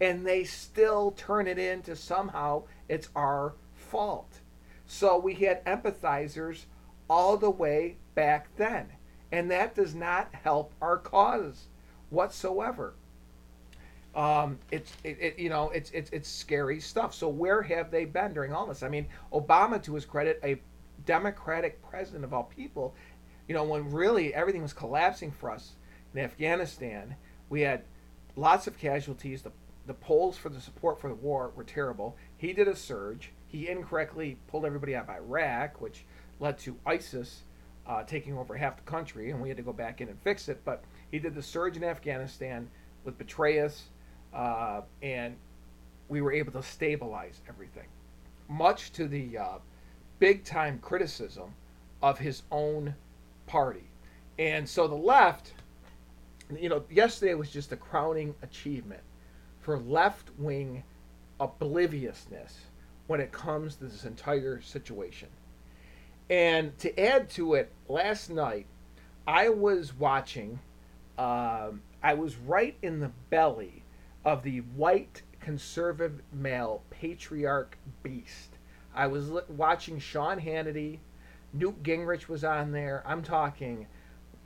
And 0.00 0.26
they 0.26 0.44
still 0.44 1.10
turn 1.12 1.46
it 1.46 1.58
into 1.58 1.96
somehow 1.96 2.64
it's 2.88 3.08
our 3.14 3.54
fault. 3.74 4.40
So 4.86 5.18
we 5.18 5.34
had 5.34 5.64
empathizers 5.64 6.64
all 7.10 7.36
the 7.36 7.50
way 7.50 7.96
back 8.14 8.48
then. 8.56 8.92
And 9.30 9.50
that 9.50 9.74
does 9.74 9.94
not 9.94 10.34
help 10.34 10.72
our 10.80 10.96
cause 10.96 11.66
whatsoever. 12.10 12.94
Um, 14.14 14.58
it's 14.70 14.92
it, 15.04 15.18
it, 15.20 15.38
you 15.38 15.48
know 15.48 15.70
it's 15.70 15.90
it's 15.90 16.10
it's 16.10 16.28
scary 16.28 16.80
stuff. 16.80 17.14
So 17.14 17.28
where 17.28 17.62
have 17.62 17.90
they 17.90 18.04
been 18.04 18.32
during 18.32 18.52
all 18.52 18.66
this? 18.66 18.82
I 18.82 18.88
mean, 18.88 19.06
Obama, 19.32 19.82
to 19.84 19.94
his 19.94 20.04
credit, 20.04 20.40
a 20.42 20.60
Democratic 21.04 21.80
president 21.82 22.24
of 22.24 22.32
all 22.32 22.44
people, 22.44 22.94
you 23.46 23.54
know, 23.54 23.64
when 23.64 23.90
really 23.90 24.34
everything 24.34 24.62
was 24.62 24.72
collapsing 24.72 25.30
for 25.30 25.50
us 25.50 25.72
in 26.14 26.20
Afghanistan, 26.20 27.16
we 27.48 27.60
had 27.60 27.82
lots 28.36 28.66
of 28.66 28.78
casualties. 28.78 29.42
The 29.42 29.52
the 29.86 29.94
polls 29.94 30.36
for 30.36 30.50
the 30.50 30.60
support 30.60 31.00
for 31.00 31.08
the 31.08 31.14
war 31.14 31.50
were 31.56 31.64
terrible. 31.64 32.16
He 32.36 32.52
did 32.52 32.68
a 32.68 32.76
surge. 32.76 33.32
He 33.46 33.68
incorrectly 33.68 34.36
pulled 34.48 34.66
everybody 34.66 34.94
out 34.94 35.04
of 35.04 35.10
Iraq, 35.10 35.80
which 35.80 36.04
led 36.40 36.58
to 36.58 36.76
ISIS 36.84 37.42
uh, 37.86 38.02
taking 38.02 38.36
over 38.36 38.54
half 38.54 38.76
the 38.76 38.82
country, 38.82 39.30
and 39.30 39.40
we 39.40 39.48
had 39.48 39.56
to 39.56 39.62
go 39.62 39.72
back 39.72 40.00
in 40.00 40.08
and 40.08 40.20
fix 40.20 40.48
it. 40.48 40.60
But 40.64 40.84
he 41.10 41.18
did 41.18 41.34
the 41.34 41.42
surge 41.42 41.76
in 41.76 41.84
Afghanistan 41.84 42.68
with 43.04 43.18
Petraeus, 43.18 43.84
uh, 44.38 44.82
and 45.02 45.36
we 46.08 46.22
were 46.22 46.32
able 46.32 46.52
to 46.52 46.62
stabilize 46.62 47.40
everything, 47.48 47.88
much 48.48 48.92
to 48.92 49.08
the 49.08 49.36
uh, 49.36 49.58
big 50.20 50.44
time 50.44 50.78
criticism 50.78 51.52
of 52.00 52.18
his 52.18 52.42
own 52.52 52.94
party. 53.46 53.90
And 54.38 54.66
so 54.66 54.86
the 54.86 54.94
left, 54.94 55.52
you 56.56 56.68
know, 56.68 56.84
yesterday 56.88 57.34
was 57.34 57.50
just 57.50 57.72
a 57.72 57.76
crowning 57.76 58.34
achievement 58.42 59.02
for 59.60 59.76
left 59.76 60.30
wing 60.38 60.84
obliviousness 61.40 62.58
when 63.08 63.20
it 63.20 63.32
comes 63.32 63.74
to 63.76 63.86
this 63.86 64.04
entire 64.04 64.60
situation. 64.60 65.28
And 66.30 66.78
to 66.78 66.96
add 67.00 67.28
to 67.30 67.54
it, 67.54 67.72
last 67.88 68.30
night 68.30 68.66
I 69.26 69.48
was 69.48 69.92
watching, 69.98 70.60
um, 71.18 71.82
I 72.04 72.14
was 72.14 72.36
right 72.36 72.76
in 72.82 73.00
the 73.00 73.10
belly 73.30 73.82
of 74.24 74.42
the 74.42 74.58
white 74.58 75.22
conservative 75.40 76.22
male 76.32 76.82
patriarch 76.90 77.78
beast. 78.02 78.58
I 78.94 79.06
was 79.06 79.30
li- 79.30 79.42
watching 79.48 79.98
Sean 79.98 80.40
Hannity, 80.40 80.98
Newt 81.52 81.82
Gingrich 81.82 82.28
was 82.28 82.44
on 82.44 82.72
there. 82.72 83.02
I'm 83.06 83.22
talking 83.22 83.86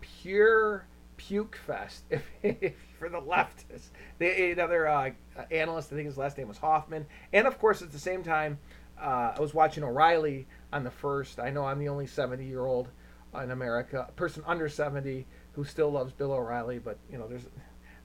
pure 0.00 0.86
puke 1.16 1.56
fest 1.66 2.04
if, 2.10 2.28
if 2.42 2.74
for 2.98 3.08
the 3.08 3.20
leftists. 3.20 3.90
The, 4.18 4.52
another 4.52 4.86
uh, 4.88 5.10
analyst, 5.50 5.92
I 5.92 5.96
think 5.96 6.06
his 6.06 6.18
last 6.18 6.38
name 6.38 6.48
was 6.48 6.58
Hoffman, 6.58 7.06
and 7.32 7.46
of 7.46 7.58
course 7.58 7.82
at 7.82 7.92
the 7.92 7.98
same 7.98 8.22
time, 8.22 8.58
uh, 9.00 9.32
I 9.36 9.40
was 9.40 9.54
watching 9.54 9.82
O'Reilly 9.82 10.46
on 10.72 10.84
the 10.84 10.90
first. 10.90 11.40
I 11.40 11.50
know 11.50 11.64
I'm 11.64 11.78
the 11.78 11.88
only 11.88 12.06
70 12.06 12.44
year 12.44 12.64
old 12.64 12.88
in 13.34 13.50
America, 13.50 14.08
person 14.14 14.42
under 14.46 14.68
70 14.68 15.26
who 15.52 15.64
still 15.64 15.90
loves 15.90 16.12
Bill 16.12 16.32
O'Reilly, 16.32 16.78
but 16.78 16.98
you 17.10 17.18
know, 17.18 17.26
there's, 17.26 17.46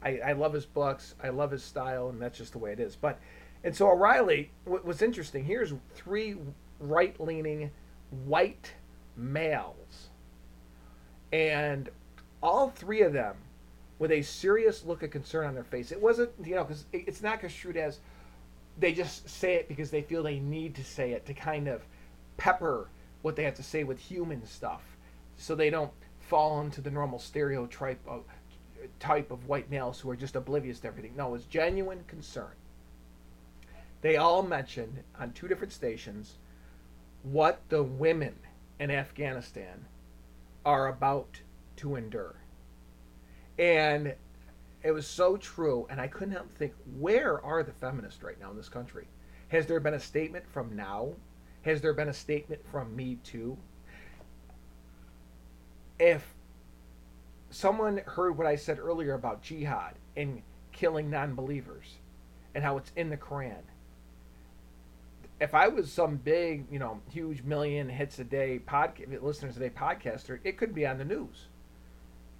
I, 0.03 0.19
I 0.19 0.31
love 0.33 0.53
his 0.53 0.65
books, 0.65 1.15
I 1.23 1.29
love 1.29 1.51
his 1.51 1.63
style, 1.63 2.09
and 2.09 2.21
that's 2.21 2.37
just 2.37 2.51
the 2.51 2.59
way 2.59 2.71
it 2.71 2.79
is. 2.79 2.95
But, 2.95 3.19
and 3.63 3.75
so 3.75 3.89
O'Reilly, 3.89 4.51
what 4.65 4.85
was 4.85 5.01
interesting, 5.01 5.43
here's 5.43 5.73
three 5.95 6.35
right 6.79 7.19
leaning 7.19 7.71
white 8.25 8.73
males, 9.15 10.09
and 11.33 11.89
all 12.41 12.69
three 12.69 13.01
of 13.01 13.13
them 13.13 13.35
with 13.99 14.11
a 14.11 14.21
serious 14.21 14.85
look 14.85 15.01
of 15.01 15.09
concern 15.09 15.47
on 15.47 15.55
their 15.55 15.63
face. 15.63 15.91
It 15.91 16.01
wasn't, 16.01 16.29
you 16.43 16.55
know, 16.55 16.63
because 16.63 16.85
it's 16.93 17.23
not 17.23 17.39
construed 17.39 17.77
as 17.77 17.99
they 18.79 18.93
just 18.93 19.27
say 19.27 19.55
it 19.55 19.67
because 19.67 19.89
they 19.89 20.01
feel 20.01 20.21
they 20.21 20.39
need 20.39 20.75
to 20.75 20.83
say 20.83 21.11
it 21.11 21.25
to 21.25 21.33
kind 21.33 21.67
of 21.67 21.83
pepper 22.37 22.89
what 23.23 23.35
they 23.35 23.43
have 23.43 23.55
to 23.55 23.63
say 23.63 23.83
with 23.83 23.99
human 23.99 24.45
stuff 24.45 24.83
so 25.35 25.55
they 25.55 25.69
don't 25.69 25.91
fall 26.19 26.61
into 26.61 26.81
the 26.81 26.91
normal 26.91 27.19
stereotype 27.19 27.99
of 28.07 28.23
type 28.99 29.31
of 29.31 29.47
white 29.47 29.69
males 29.69 29.99
who 29.99 30.09
are 30.09 30.15
just 30.15 30.35
oblivious 30.35 30.79
to 30.81 30.87
everything. 30.87 31.15
No, 31.15 31.35
it's 31.35 31.45
genuine 31.45 32.03
concern. 32.07 32.51
They 34.01 34.17
all 34.17 34.43
mentioned 34.43 35.03
on 35.19 35.31
two 35.33 35.47
different 35.47 35.73
stations 35.73 36.35
what 37.23 37.61
the 37.69 37.83
women 37.83 38.35
in 38.79 38.91
Afghanistan 38.91 39.85
are 40.65 40.87
about 40.87 41.41
to 41.77 41.95
endure. 41.95 42.35
And 43.57 44.13
it 44.83 44.91
was 44.91 45.07
so 45.07 45.37
true, 45.37 45.87
and 45.89 45.99
I 45.99 46.07
couldn't 46.07 46.33
help 46.33 46.51
think, 46.51 46.73
where 46.99 47.43
are 47.43 47.63
the 47.63 47.71
feminists 47.73 48.21
right 48.21 48.39
now 48.39 48.51
in 48.51 48.57
this 48.57 48.69
country? 48.69 49.07
Has 49.49 49.65
there 49.65 49.79
been 49.79 49.95
a 49.95 49.99
statement 49.99 50.45
from 50.47 50.75
now? 50.75 51.13
Has 51.63 51.81
there 51.81 51.93
been 51.93 52.09
a 52.09 52.13
statement 52.13 52.61
from 52.71 52.95
me 52.95 53.17
too? 53.23 53.57
If 55.99 56.36
someone 57.49 57.97
heard 58.05 58.37
what 58.37 58.47
I 58.47 58.55
said 58.55 58.79
earlier 58.79 59.13
about 59.13 59.41
jihad 59.41 59.95
and 60.15 60.41
killing 60.71 61.09
non 61.09 61.35
believers 61.35 61.85
and 62.53 62.63
how 62.63 62.77
it's 62.77 62.91
in 62.95 63.09
the 63.09 63.17
Quran, 63.17 63.63
if 65.39 65.53
I 65.53 65.67
was 65.67 65.91
some 65.91 66.17
big, 66.17 66.65
you 66.71 66.79
know, 66.79 66.99
huge 67.11 67.43
million 67.43 67.89
hits 67.89 68.19
a 68.19 68.23
day 68.23 68.59
podcast 68.65 69.21
listeners 69.21 69.57
a 69.57 69.59
day 69.59 69.69
podcaster, 69.69 70.39
it 70.43 70.57
could 70.57 70.73
be 70.73 70.85
on 70.85 70.97
the 70.97 71.05
news 71.05 71.47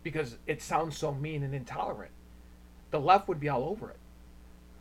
because 0.04 0.38
it 0.48 0.62
sounds 0.62 0.98
so 0.98 1.14
mean 1.14 1.44
and 1.44 1.54
intolerant. 1.54 2.12
The 2.92 3.00
left 3.00 3.28
would 3.28 3.40
be 3.40 3.50
all 3.50 3.66
over 3.66 3.90
it. 3.90 3.98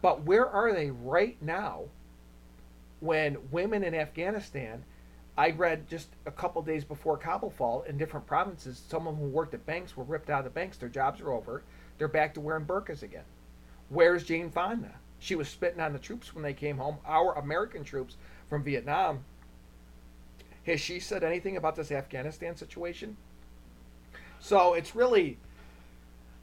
But 0.01 0.23
where 0.23 0.49
are 0.49 0.73
they 0.73 0.91
right 0.91 1.37
now 1.43 1.85
when 3.01 3.37
women 3.51 3.83
in 3.83 3.95
Afghanistan, 3.95 4.85
I 5.39 5.51
read 5.51 5.89
just 5.89 6.09
a 6.25 6.31
couple 6.31 6.63
days 6.63 6.85
before 6.85 7.19
Kabul 7.19 7.51
fall 7.51 7.83
in 7.83 7.99
different 7.99 8.27
provinces, 8.27 8.83
some 8.89 9.07
of 9.07 9.17
them 9.17 9.25
who 9.25 9.31
worked 9.31 9.53
at 9.53 9.67
banks 9.67 9.97
were 9.97 10.05
ripped 10.05 10.31
out 10.31 10.39
of 10.39 10.45
the 10.45 10.51
banks. 10.51 10.79
Their 10.79 10.89
jobs 10.89 11.21
are 11.21 11.33
over. 11.33 11.63
They're 11.99 12.09
back 12.09 12.33
to 12.35 12.41
wearing 12.41 12.65
burqas 12.65 13.03
again. 13.03 13.25
Where's 13.89 14.25
Jane 14.25 14.51
Fonda? 14.51 14.95
She 15.19 15.35
was 15.35 15.49
spitting 15.49 15.81
on 15.81 15.93
the 15.93 15.99
troops 15.99 16.35
when 16.35 16.43
they 16.43 16.55
came 16.55 16.79
home, 16.79 16.99
our 17.07 17.37
American 17.39 17.85
troops 17.85 18.17
from 18.49 18.65
Vietnam. 18.65 19.25
Has 20.65 20.81
she 20.81 21.01
said 21.01 21.23
anything 21.23 21.57
about 21.57 21.77
this 21.77 21.93
Afghanistan 21.93 22.57
situation? 22.57 23.17
So 24.41 24.75
it's 24.75 24.95
really, 24.95 25.39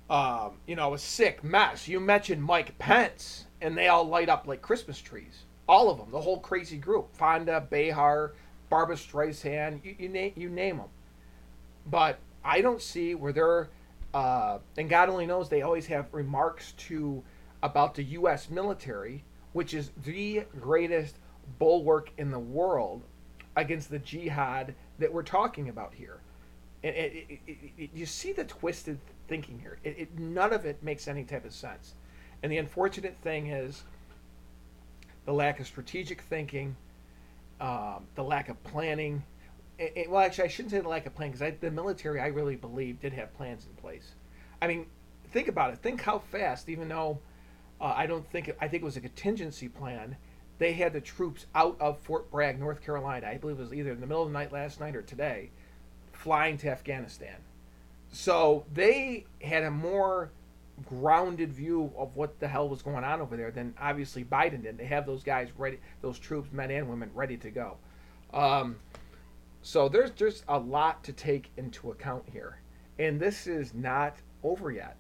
um, 0.10 0.54
you 0.66 0.76
know, 0.76 0.94
a 0.94 1.00
sick 1.00 1.44
mess. 1.44 1.88
You 1.88 2.00
mentioned 2.00 2.44
Mike 2.44 2.78
Pence, 2.80 3.46
and 3.62 3.78
they 3.78 3.88
all 3.88 4.06
light 4.06 4.30
up 4.30 4.48
like 4.48 4.62
Christmas 4.62 5.00
trees. 5.00 5.44
All 5.68 5.90
of 5.90 5.98
them, 5.98 6.12
the 6.12 6.22
whole 6.22 6.40
crazy 6.40 6.78
group. 6.78 7.16
Fonda, 7.16 7.66
Behar, 7.70 8.34
Barbra 8.70 8.96
Streisand, 8.96 9.84
you, 9.84 9.96
you, 9.98 10.10
name, 10.10 10.34
you 10.36 10.50
name 10.50 10.78
them. 10.78 10.88
But 11.86 12.20
I 12.44 12.62
don't 12.62 12.82
see 12.82 13.16
where 13.16 13.34
they're, 13.34 13.70
uh, 14.14 14.60
and 14.78 14.90
God 14.90 15.10
only 15.10 15.26
knows 15.26 15.50
they 15.50 15.62
always 15.62 15.86
have 15.88 16.08
remarks 16.12 16.74
to 16.74 17.24
about 17.62 17.96
the 17.96 18.04
U.S. 18.04 18.50
military, 18.50 19.24
which 19.54 19.74
is 19.74 19.92
the 20.06 20.44
greatest 20.60 21.18
bulwark 21.60 22.12
in 22.18 22.32
the 22.32 22.40
world 22.40 23.04
against 23.56 23.90
the 23.90 24.00
jihad 24.00 24.76
that 25.00 25.12
we're 25.12 25.24
talking 25.24 25.70
about 25.70 25.94
here. 25.94 26.20
And 26.84 26.96
it, 26.96 27.26
it, 27.48 27.60
it, 27.78 27.90
you 27.94 28.06
see 28.06 28.34
the 28.34 28.44
twisted 28.44 29.00
thinking 29.28 29.60
here. 29.60 29.80
none 30.18 30.52
of 30.52 30.66
it 30.66 30.84
makes 30.84 31.08
any 31.08 31.24
type 31.24 31.46
of 31.46 31.54
sense. 31.54 31.96
And 32.42 32.52
the 32.52 32.58
unfortunate 32.58 33.16
thing 33.22 33.48
is 33.48 33.84
the 35.26 35.34
lack 35.34 35.60
of 35.62 35.68
strategic 35.68 36.22
thinking, 36.22 36.76
um, 37.60 38.06
the 38.16 38.24
lack 38.24 38.50
of 38.50 38.62
planning. 38.64 39.24
well, 40.08 40.22
actually, 40.22 40.46
I 40.46 40.48
shouldn't 40.48 40.72
say 40.72 40.80
the 40.80 40.90
lack 40.90 41.06
of 41.06 41.16
planning 41.16 41.34
because 41.34 41.54
the 41.60 41.72
military, 41.72 42.20
I 42.20 42.28
really 42.28 42.56
believe, 42.56 43.00
did 43.00 43.14
have 43.14 43.34
plans 43.36 43.66
in 43.66 43.74
place. 43.82 44.12
I 44.62 44.68
mean, 44.68 44.88
think 45.32 45.48
about 45.48 45.74
it. 45.74 45.80
Think 45.80 46.02
how 46.02 46.20
fast, 46.20 46.70
even 46.70 46.90
though 46.90 47.20
uh, 47.82 47.94
I 47.96 48.06
don't 48.06 48.30
think 48.32 48.52
I 48.62 48.68
think 48.68 48.84
it 48.84 48.86
was 48.86 48.98
a 48.98 49.02
contingency 49.02 49.68
plan. 49.68 50.16
They 50.60 50.74
had 50.74 50.94
the 50.94 51.02
troops 51.02 51.48
out 51.56 51.76
of 51.80 52.00
Fort 52.00 52.32
Bragg, 52.32 52.60
North 52.60 52.82
Carolina. 52.82 53.28
I 53.28 53.38
believe 53.38 53.58
it 53.58 53.62
was 53.62 53.74
either 53.74 53.92
in 53.92 54.00
the 54.00 54.08
middle 54.08 54.22
of 54.22 54.30
the 54.30 54.34
night 54.34 54.54
last 54.54 54.80
night 54.80 54.96
or 54.96 55.02
today 55.02 55.50
flying 56.14 56.58
to 56.60 56.70
Afghanistan. 56.70 57.36
So 58.14 58.66
they 58.72 59.26
had 59.42 59.64
a 59.64 59.72
more 59.72 60.32
grounded 60.86 61.54
view 61.54 61.92
of 61.98 62.16
what 62.16 62.40
the 62.40 62.48
hell 62.48 62.68
was 62.68 62.82
going 62.82 63.04
on 63.04 63.22
over 63.22 63.38
there 63.38 63.52
than 63.52 63.74
obviously 63.80 64.24
Biden 64.24 64.64
did. 64.64 64.78
They 64.78 64.86
have 64.86 65.06
those 65.06 65.24
guys 65.24 65.50
ready, 65.58 65.80
those 66.02 66.20
troops, 66.20 66.52
men 66.52 66.72
and 66.72 66.90
women, 66.90 67.10
ready 67.14 67.38
to 67.38 67.50
go. 67.50 67.78
Um, 68.34 68.78
so 69.62 69.88
there's 69.88 70.12
there's 70.12 70.44
a 70.48 70.58
lot 70.58 71.04
to 71.04 71.14
take 71.14 71.52
into 71.58 71.92
account 71.92 72.24
here, 72.32 72.60
and 73.00 73.20
this 73.20 73.48
is 73.48 73.74
not 73.74 74.18
over 74.44 74.72
yet. 74.72 74.98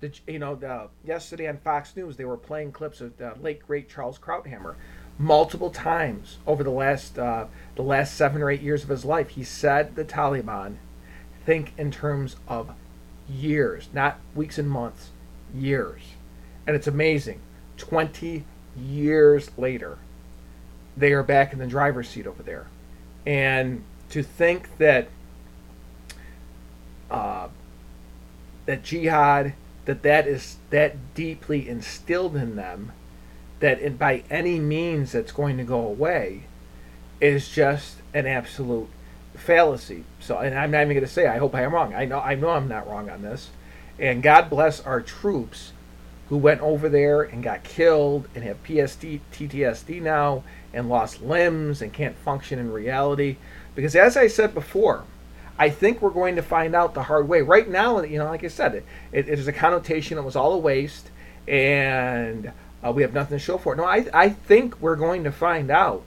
The, 0.00 0.12
you 0.28 0.38
know, 0.38 0.54
the, 0.54 0.88
yesterday 1.04 1.48
on 1.48 1.58
Fox 1.58 1.96
News 1.96 2.16
they 2.16 2.24
were 2.24 2.36
playing 2.36 2.72
clips 2.72 3.00
of 3.00 3.16
the 3.18 3.34
late 3.40 3.66
great 3.66 3.88
Charles 3.88 4.18
Krauthammer, 4.18 4.76
multiple 5.18 5.70
times 5.70 6.38
over 6.46 6.62
the 6.62 6.70
last 6.70 7.18
uh, 7.18 7.46
the 7.74 7.82
last 7.82 8.14
seven 8.14 8.40
or 8.40 8.50
eight 8.50 8.62
years 8.62 8.84
of 8.84 8.88
his 8.88 9.04
life. 9.04 9.30
He 9.30 9.42
said 9.42 9.96
the 9.96 10.04
Taliban 10.04 10.76
think 11.44 11.72
in 11.76 11.90
terms 11.90 12.36
of 12.46 12.70
years, 13.28 13.88
not 13.92 14.18
weeks 14.34 14.58
and 14.58 14.68
months, 14.68 15.10
years, 15.54 16.02
and 16.66 16.74
it's 16.74 16.86
amazing. 16.86 17.40
Twenty 17.76 18.44
years 18.76 19.50
later, 19.56 19.98
they 20.96 21.12
are 21.12 21.22
back 21.22 21.52
in 21.52 21.58
the 21.58 21.66
driver's 21.66 22.08
seat 22.08 22.26
over 22.26 22.42
there, 22.42 22.66
and 23.26 23.82
to 24.10 24.22
think 24.22 24.76
that 24.78 25.08
uh, 27.10 27.48
that 28.66 28.82
jihad 28.82 29.54
that 29.86 30.02
that 30.02 30.26
is 30.26 30.58
that 30.68 31.14
deeply 31.14 31.66
instilled 31.68 32.36
in 32.36 32.56
them 32.56 32.92
that 33.60 33.98
by 33.98 34.22
any 34.30 34.60
means 34.60 35.12
that's 35.12 35.32
going 35.32 35.56
to 35.56 35.64
go 35.64 35.80
away 35.80 36.42
is 37.20 37.48
just 37.48 37.96
an 38.12 38.26
absolute 38.26 38.88
fallacy. 39.38 40.04
So, 40.20 40.38
and 40.38 40.58
I'm 40.58 40.70
not 40.70 40.82
even 40.82 40.94
going 40.94 41.06
to 41.06 41.12
say 41.12 41.26
I 41.26 41.38
hope 41.38 41.54
I 41.54 41.62
am 41.62 41.74
wrong. 41.74 41.94
I 41.94 42.04
know 42.04 42.20
I 42.20 42.34
know 42.34 42.50
I'm 42.50 42.68
not 42.68 42.88
wrong 42.88 43.10
on 43.10 43.22
this. 43.22 43.50
And 43.98 44.22
God 44.22 44.48
bless 44.48 44.80
our 44.80 45.00
troops 45.00 45.72
who 46.28 46.36
went 46.36 46.60
over 46.60 46.88
there 46.88 47.22
and 47.22 47.42
got 47.42 47.64
killed 47.64 48.28
and 48.34 48.44
have 48.44 48.62
PSD, 48.62 49.20
TTSD 49.32 50.00
now 50.02 50.44
and 50.72 50.88
lost 50.88 51.22
limbs 51.22 51.82
and 51.82 51.92
can't 51.92 52.16
function 52.16 52.58
in 52.58 52.70
reality. 52.70 53.36
Because 53.74 53.96
as 53.96 54.16
I 54.16 54.26
said 54.26 54.54
before, 54.54 55.04
I 55.58 55.70
think 55.70 56.00
we're 56.00 56.10
going 56.10 56.36
to 56.36 56.42
find 56.42 56.74
out 56.76 56.94
the 56.94 57.02
hard 57.02 57.28
way. 57.28 57.42
Right 57.42 57.68
now, 57.68 58.00
you 58.02 58.18
know, 58.18 58.26
like 58.26 58.44
I 58.44 58.48
said, 58.48 58.74
it, 58.74 58.84
it 59.12 59.28
is 59.28 59.48
a 59.48 59.52
connotation. 59.52 60.18
It 60.18 60.24
was 60.24 60.36
all 60.36 60.52
a 60.52 60.58
waste, 60.58 61.10
and 61.48 62.52
uh, 62.84 62.92
we 62.92 63.02
have 63.02 63.12
nothing 63.12 63.38
to 63.38 63.44
show 63.44 63.58
for 63.58 63.72
it. 63.72 63.76
No, 63.76 63.84
I, 63.84 64.06
I 64.14 64.28
think 64.28 64.80
we're 64.80 64.96
going 64.96 65.24
to 65.24 65.32
find 65.32 65.70
out 65.70 66.04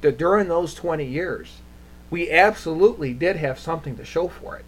that 0.00 0.16
during 0.16 0.48
those 0.48 0.72
20 0.74 1.04
years, 1.04 1.60
we 2.10 2.30
absolutely 2.30 3.12
did 3.12 3.36
have 3.36 3.58
something 3.58 3.96
to 3.96 4.04
show 4.04 4.28
for 4.28 4.56
it. 4.56 4.66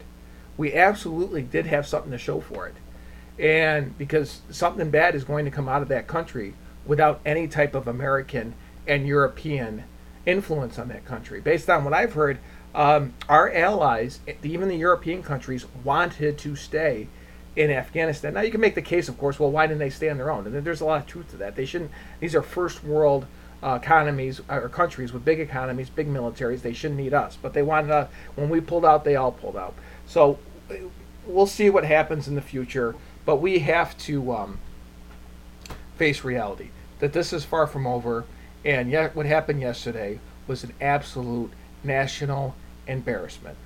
We 0.56 0.74
absolutely 0.74 1.42
did 1.42 1.66
have 1.66 1.86
something 1.86 2.10
to 2.10 2.18
show 2.18 2.40
for 2.40 2.66
it. 2.66 2.74
And 3.38 3.96
because 3.96 4.40
something 4.50 4.90
bad 4.90 5.14
is 5.14 5.24
going 5.24 5.44
to 5.44 5.50
come 5.50 5.68
out 5.68 5.82
of 5.82 5.88
that 5.88 6.08
country 6.08 6.54
without 6.84 7.20
any 7.24 7.46
type 7.46 7.74
of 7.74 7.86
American 7.86 8.54
and 8.86 9.06
European 9.06 9.84
influence 10.26 10.78
on 10.78 10.88
that 10.88 11.04
country. 11.04 11.40
Based 11.40 11.70
on 11.70 11.84
what 11.84 11.94
I've 11.94 12.14
heard, 12.14 12.38
um, 12.74 13.14
our 13.28 13.52
allies, 13.52 14.20
even 14.42 14.68
the 14.68 14.76
European 14.76 15.22
countries, 15.22 15.66
wanted 15.84 16.38
to 16.38 16.56
stay 16.56 17.08
in 17.54 17.70
Afghanistan. 17.70 18.34
Now 18.34 18.40
you 18.40 18.50
can 18.50 18.60
make 18.60 18.74
the 18.74 18.82
case, 18.82 19.08
of 19.08 19.18
course, 19.18 19.38
well, 19.38 19.50
why 19.50 19.66
didn't 19.66 19.80
they 19.80 19.90
stay 19.90 20.08
on 20.08 20.16
their 20.16 20.30
own? 20.30 20.46
And 20.46 20.64
there's 20.64 20.80
a 20.80 20.84
lot 20.84 21.00
of 21.00 21.06
truth 21.06 21.30
to 21.30 21.36
that. 21.38 21.56
They 21.56 21.64
shouldn't. 21.64 21.90
These 22.20 22.34
are 22.34 22.42
first 22.42 22.84
world 22.84 23.26
uh, 23.62 23.78
economies 23.82 24.40
or 24.48 24.68
countries 24.68 25.12
with 25.12 25.24
big 25.24 25.40
economies, 25.40 25.90
big 25.90 26.08
militaries. 26.08 26.62
They 26.62 26.72
shouldn't 26.72 27.00
need 27.00 27.14
us, 27.14 27.36
but 27.40 27.52
they 27.52 27.62
wanted 27.62 27.90
us. 27.90 28.10
When 28.34 28.48
we 28.48 28.60
pulled 28.60 28.84
out, 28.84 29.04
they 29.04 29.16
all 29.16 29.32
pulled 29.32 29.56
out. 29.56 29.74
So 30.06 30.38
we'll 31.26 31.46
see 31.46 31.70
what 31.70 31.84
happens 31.84 32.28
in 32.28 32.34
the 32.34 32.42
future. 32.42 32.94
But 33.24 33.36
we 33.36 33.58
have 33.60 33.96
to 33.98 34.32
um, 34.32 34.58
face 35.96 36.24
reality 36.24 36.70
that 37.00 37.12
this 37.12 37.32
is 37.32 37.44
far 37.44 37.66
from 37.66 37.86
over. 37.86 38.24
And 38.64 38.90
yet, 38.90 39.14
what 39.14 39.26
happened 39.26 39.60
yesterday 39.60 40.18
was 40.46 40.64
an 40.64 40.72
absolute 40.80 41.52
national 41.84 42.54
embarrassment. 42.86 43.56